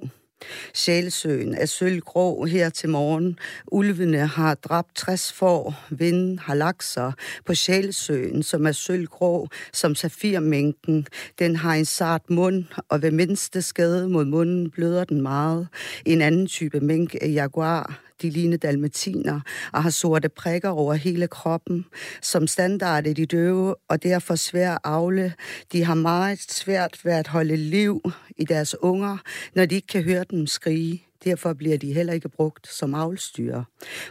[0.75, 3.39] Sjælsøen er sølvgrå her til morgen.
[3.73, 5.85] Ulvene har dræbt 60 får.
[5.91, 7.13] Vinden har lagt sig
[7.47, 11.07] på Sjælsøen, som er sølvgrå som safirmænken.
[11.39, 15.69] Den har en sart mund, og ved mindste skade mod munden bløder den meget.
[16.07, 19.41] En anden type mink er jaguar de ligner dalmatiner
[19.73, 21.85] og har sorte prikker over hele kroppen.
[22.23, 25.33] Som standard er de døve og derfor svære at afle.
[25.73, 28.03] De har meget svært ved at holde liv
[28.37, 29.17] i deres unger,
[29.55, 31.07] når de ikke kan høre dem skrige.
[31.25, 33.65] Derfor bliver de heller ikke brugt som avlstyre.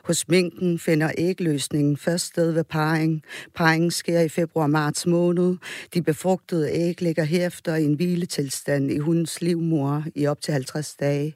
[0.03, 3.24] Hos minken finder ægløsningen først sted ved parring.
[3.55, 5.55] Parringen sker i februar-marts måned.
[5.93, 10.95] De befrugtede æg ligger herefter i en hviletilstand i hundens livmor i op til 50
[10.95, 11.36] dage.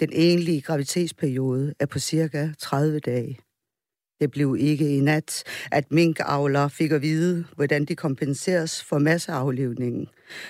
[0.00, 3.43] Den egentlige graviditetsperiode er på cirka 30 dage.
[4.20, 10.08] Det blev ikke i nat, at minkavlere fik at vide, hvordan de kompenseres for masseaflevningen.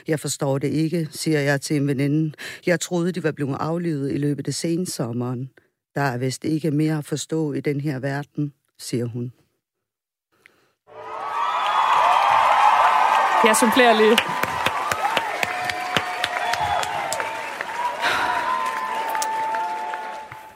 [0.09, 2.33] Jeg forstår det ikke, siger jeg til en veninde.
[2.67, 5.51] Jeg troede, de var blevet aflivet i løbet af sensommeren.
[5.95, 9.33] Der er vist ikke mere at forstå i den her verden, siger hun.
[13.45, 14.44] Jeg supplerer lige.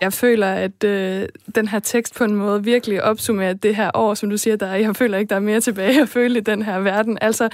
[0.00, 4.14] Jeg føler, at øh, den her tekst på en måde virkelig opsummerer det her år,
[4.14, 6.42] som du siger, der er, jeg føler ikke, der er mere tilbage at føle i
[6.42, 7.18] den her verden.
[7.20, 7.48] Altså,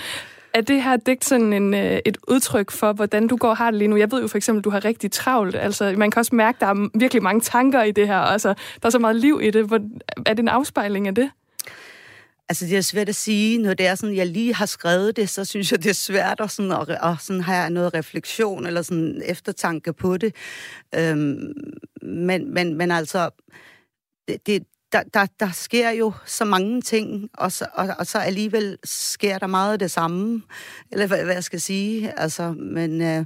[0.55, 3.71] er det her digt sådan en, øh, et udtryk for, hvordan du går og har
[3.71, 3.97] det lige nu?
[3.97, 5.57] Jeg ved jo for eksempel, at du har rigtig travlt.
[5.57, 8.19] Altså, man kan også mærke, at der er virkelig mange tanker i det her.
[8.19, 9.65] Altså, der er så meget liv i det.
[9.65, 9.81] Hvor,
[10.27, 11.31] er det en afspejling af det?
[12.49, 13.59] Altså, det er svært at sige.
[13.59, 16.41] Når det er sådan, jeg lige har skrevet det, så synes jeg, det er svært
[16.41, 20.35] at, sådan, at, at sådan have noget refleksion eller sådan eftertanke på det.
[20.95, 21.53] Øhm,
[22.03, 23.31] men, men, men altså,
[24.29, 28.19] det, det, der, der, der sker jo så mange ting, og så, og, og så
[28.19, 30.43] alligevel sker der meget af det samme,
[30.93, 32.19] eller hvad, hvad jeg skal sige.
[32.21, 33.25] Altså, men øh,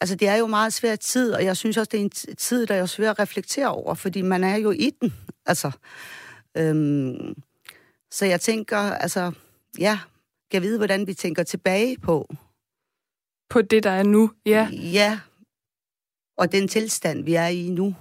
[0.00, 2.66] altså, det er jo meget svær tid, og jeg synes også, det er en tid,
[2.66, 5.14] der er svær at reflektere over, fordi man er jo i den.
[5.46, 5.70] Altså,
[6.56, 7.34] øhm,
[8.16, 9.32] så jeg tænker, altså,
[9.78, 9.98] ja,
[10.50, 12.34] kan vide, hvordan vi tænker tilbage på.
[13.50, 14.68] På det, der er nu, ja.
[14.72, 15.18] Ja,
[16.38, 17.94] og den tilstand, vi er i nu.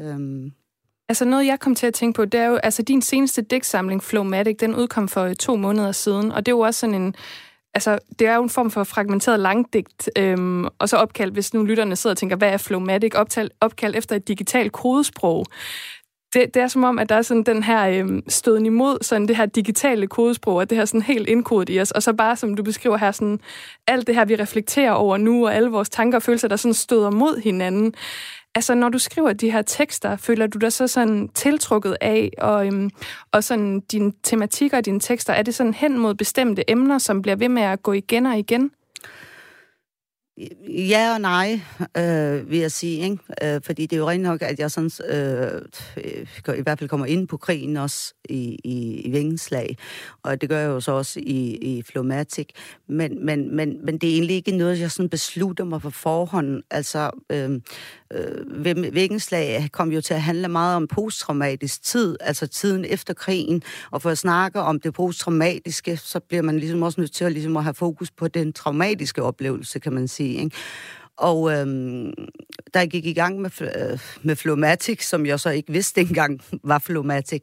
[0.00, 0.52] Øhm.
[1.08, 4.02] Altså noget, jeg kom til at tænke på, det er jo, altså din seneste digtsamling,
[4.02, 7.14] Flowmatic, den udkom for to måneder siden, og det er jo også sådan en,
[7.74, 11.62] altså det er jo en form for fragmenteret langdigt, øhm, og så opkaldt, hvis nu
[11.62, 15.46] lytterne sidder og tænker, hvad er Flowmatic, opkaldt, opkaldt efter et digitalt kodesprog
[16.34, 19.28] det, det er som om, at der er sådan den her øhm, støden imod sådan
[19.28, 22.36] det her digitale kodesprog, og det her sådan helt indkodet i os, og så bare,
[22.36, 23.40] som du beskriver her, sådan
[23.86, 26.74] alt det her, vi reflekterer over nu, og alle vores tanker og følelser, der sådan
[26.74, 27.94] støder mod hinanden.
[28.54, 32.66] Altså, når du skriver de her tekster, føler du dig så sådan tiltrukket af, og,
[32.66, 32.90] øhm,
[33.32, 37.22] og sådan dine tematikker og dine tekster, er det sådan hen mod bestemte emner, som
[37.22, 38.70] bliver ved med at gå igen og igen?
[40.68, 41.60] Ja og nej,
[41.96, 43.04] øh, vil jeg sige.
[43.04, 43.18] Ikke?
[43.44, 45.62] Øh, fordi det er jo rent nok, at jeg sådan, øh,
[45.96, 49.76] øh, i hvert fald kommer ind på krigen også i, i, i vingeslag.
[50.22, 52.48] Og det gør jeg jo så også i, i Flomatic.
[52.88, 56.62] Men, men, men, men det er egentlig ikke noget, jeg sådan beslutter mig på forhånd.
[56.70, 57.60] Altså, øh,
[58.12, 63.62] øh, vingeslag kom jo til at handle meget om posttraumatisk tid, altså tiden efter krigen.
[63.90, 67.32] Og for at snakke om det posttraumatiske, så bliver man ligesom også nødt til at,
[67.32, 70.44] ligesom at have fokus på den traumatiske oplevelse, kan man sige sige.
[70.44, 70.56] Ikke?
[71.16, 72.12] Og øhm,
[72.74, 76.40] da jeg gik i gang med, øh, med Flomatic, som jeg så ikke vidste engang
[76.62, 77.42] var Flomatic,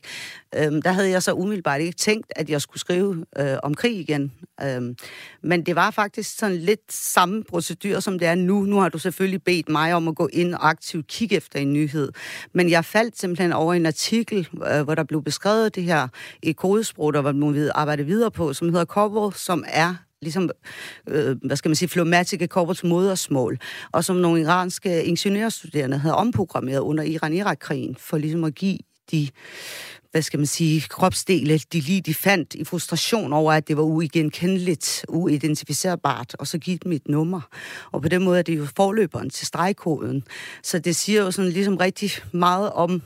[0.56, 4.00] øhm, der havde jeg så umiddelbart ikke tænkt, at jeg skulle skrive øh, om krig
[4.00, 4.32] igen.
[4.64, 4.96] Øhm,
[5.44, 8.62] men det var faktisk sådan lidt samme procedur, som det er nu.
[8.62, 11.74] Nu har du selvfølgelig bedt mig om at gå ind og aktivt kigge efter en
[11.74, 12.12] nyhed.
[12.54, 16.08] Men jeg faldt simpelthen over en artikel, øh, hvor der blev beskrevet det her
[16.44, 20.50] i kodesprog, der var man arbejde videre på, som hedder Cover, som er ligesom,
[21.08, 23.60] øh, hvad skal man sige, flomatiske korpus modersmål,
[23.92, 28.78] og som nogle iranske ingeniørstuderende havde omprogrammeret under Iran-Irak-krigen, for ligesom at give
[29.12, 29.30] de
[30.16, 33.84] hvad skal man sige, kropsdele, de lige de fandt i frustration over, at det var
[33.84, 37.42] uigenkendeligt, uidentificerbart, og så give dem et nummer.
[37.92, 40.24] Og på den måde er det jo forløberen til stregkoden.
[40.64, 43.02] Så det siger jo sådan ligesom rigtig meget om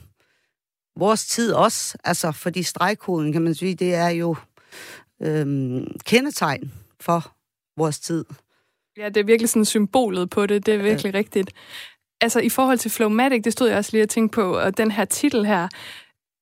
[0.99, 4.35] vores tid også, altså fordi stregkoden, kan man sige, det er jo
[5.21, 6.71] øhm, kendetegn
[7.01, 7.35] for
[7.77, 8.25] vores tid.
[8.97, 10.65] Ja, det er virkelig sådan symbolet på det.
[10.65, 11.17] Det er virkelig ja.
[11.17, 11.51] rigtigt.
[12.21, 14.91] Altså, i forhold til Flowmatic, det stod jeg også lige og tænkte på, og den
[14.91, 15.67] her titel her,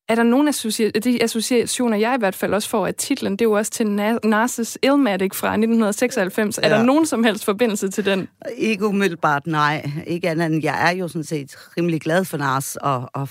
[0.10, 0.50] er der nogle
[0.96, 3.72] af de associationer, jeg i hvert fald også får af titlen, det er jo også
[3.72, 3.88] til
[4.24, 6.58] Narcissus Illmatic fra 1996.
[6.58, 6.68] Ja.
[6.68, 8.28] Er der nogen som helst forbindelse til den?
[8.58, 9.92] Ikke umiddelbart, nej.
[10.08, 13.30] Ikke andet end, jeg er jo sådan set rimelig glad for Nars og, og,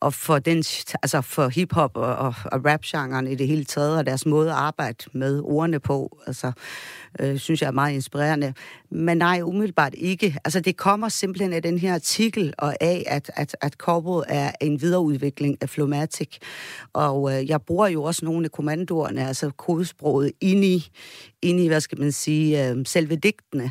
[0.00, 0.64] og for, den,
[1.02, 4.56] altså for hiphop og, og, og rap-genren i det hele taget, og deres måde at
[4.56, 6.18] arbejde med ordene på.
[6.26, 6.52] Altså,
[7.20, 8.54] øh, synes jeg er meget inspirerende.
[8.90, 10.36] Men nej, umiddelbart ikke.
[10.44, 14.50] Altså, det kommer simpelthen af den her artikel, og af, at, at, at Corpo er
[14.60, 16.38] en videreudvikling af Flomatic.
[16.92, 20.90] Og øh, jeg bruger jo også nogle af kommandoerne, altså kodesproget, ind i,
[21.42, 23.70] ind i hvad skal man sige, øh, selve digtene.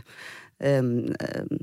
[0.64, 1.60] Øhm, øh,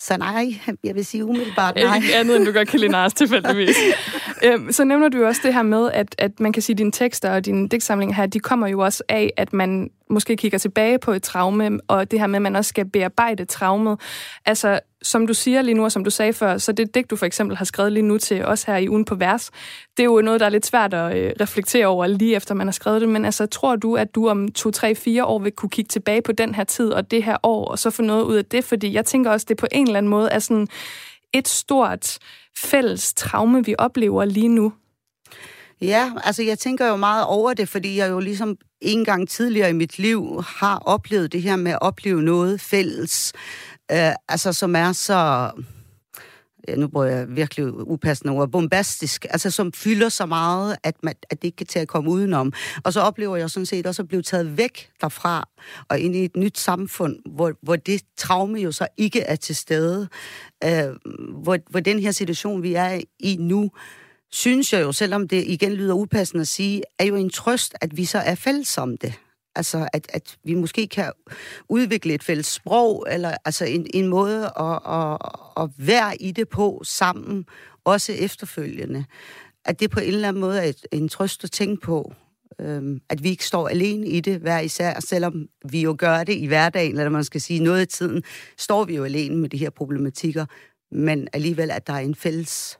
[0.00, 1.96] så nej, jeg vil sige umiddelbart nej.
[1.96, 3.76] Ikke andet, end du gør Kalinars tilfældigvis.
[4.44, 6.78] øhm, så nævner du jo også det her med, at, at man kan sige, at
[6.78, 10.58] dine tekster og dine digtsamlinger her, de kommer jo også af, at man måske kigger
[10.58, 14.00] tilbage på et traume, og det her med, at man også skal bearbejde traumet.
[14.46, 17.16] Altså, som du siger lige nu, og som du sagde før, så det digt, du
[17.16, 19.50] for eksempel har skrevet lige nu til os her i ugen på vers,
[19.96, 22.66] det er jo noget, der er lidt svært at øh, reflektere over lige efter man
[22.66, 25.52] har skrevet det, men altså, tror du, at du om to, tre, fire år vil
[25.52, 28.24] kunne kigge tilbage på den her tid og det her år, og så få noget
[28.24, 28.64] ud af det?
[28.64, 30.68] Fordi jeg tænker også, det på en eller anden måde er sådan
[31.32, 32.18] et stort
[32.56, 34.72] fælles traume, vi oplever lige nu.
[35.80, 39.70] Ja, altså jeg tænker jo meget over det, fordi jeg jo ligesom en gang tidligere
[39.70, 43.32] i mit liv har oplevet det her med at opleve noget fælles,
[43.92, 45.50] øh, altså som er så,
[46.68, 51.14] ja, nu bruger jeg virkelig upassende ord, bombastisk, altså som fylder så meget, at, man,
[51.30, 52.52] at det ikke kan til at komme udenom.
[52.84, 55.48] Og så oplever jeg sådan set også at blive taget væk derfra
[55.88, 59.56] og ind i et nyt samfund, hvor, hvor det traume jo så ikke er til
[59.56, 60.08] stede.
[60.64, 60.84] Øh,
[61.42, 63.70] hvor, hvor den her situation, vi er i nu,
[64.30, 67.96] synes jeg jo, selvom det igen lyder upassende at sige, er jo en trøst, at
[67.96, 69.14] vi så er fælles om det.
[69.56, 71.12] Altså, at, at vi måske kan
[71.68, 75.18] udvikle et fælles sprog, eller altså en, en måde at, at,
[75.62, 77.44] at være i det på sammen,
[77.84, 79.04] også efterfølgende.
[79.64, 82.14] At det på en eller anden måde er et, en trøst at tænke på.
[82.60, 86.36] Øhm, at vi ikke står alene i det hver især, selvom vi jo gør det
[86.36, 88.22] i hverdagen, eller man skal sige noget i tiden,
[88.58, 90.46] står vi jo alene med de her problematikker,
[90.90, 92.78] men alligevel, at der er en fælles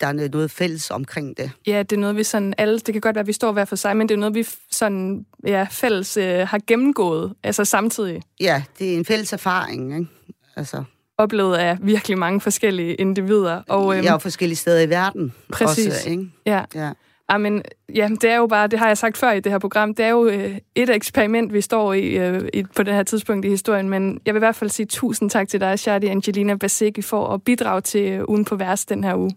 [0.00, 1.50] der er noget fælles omkring det.
[1.66, 3.64] Ja, det er noget, vi sådan alle, det kan godt være, at vi står hver
[3.64, 8.22] for sig, men det er noget, vi sådan, ja, fælles øh, har gennemgået, altså samtidig.
[8.40, 10.10] Ja, det er en fælles erfaring, ikke?
[10.56, 10.84] Altså.
[11.18, 13.62] Oplevet af virkelig mange forskellige individer.
[13.68, 15.32] Og, øhm, ja, og forskellige steder i verden.
[15.52, 15.86] Præcis.
[15.86, 16.30] Også, ikke?
[16.46, 16.64] Ja.
[16.74, 16.92] ja.
[17.28, 17.62] Amen,
[17.94, 20.04] ja, det er jo bare, det har jeg sagt før i det her program, det
[20.04, 23.48] er jo øh, et eksperiment, vi står i, øh, i på det her tidspunkt i
[23.48, 27.02] historien, men jeg vil i hvert fald sige tusind tak til dig, Shadi Angelina Basicki,
[27.02, 29.30] for at bidrage til øh, Ugen på Værs den her uge.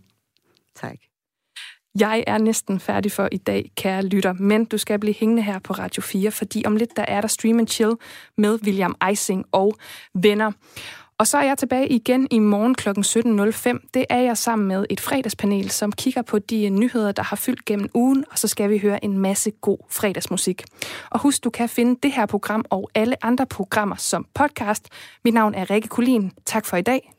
[0.82, 0.98] Tak.
[2.00, 5.60] Jeg er næsten færdig for i dag, kære lytter, men du skal blive hængende her
[5.60, 7.92] på Radio 4, fordi om lidt der er der Stream and Chill
[8.38, 9.78] med William Eising og
[10.14, 10.52] venner.
[11.20, 12.90] Og så er jeg tilbage igen i morgen kl.
[12.90, 13.90] 17.05.
[13.94, 17.66] Det er jeg sammen med et fredagspanel, som kigger på de nyheder, der har fyldt
[17.66, 20.64] gennem ugen, og så skal vi høre en masse god fredagsmusik.
[21.10, 24.90] Og husk, du kan finde det her program og alle andre programmer som podcast.
[25.26, 26.32] Mit navn er Rikke Kulin.
[26.46, 27.17] Tak for i dag.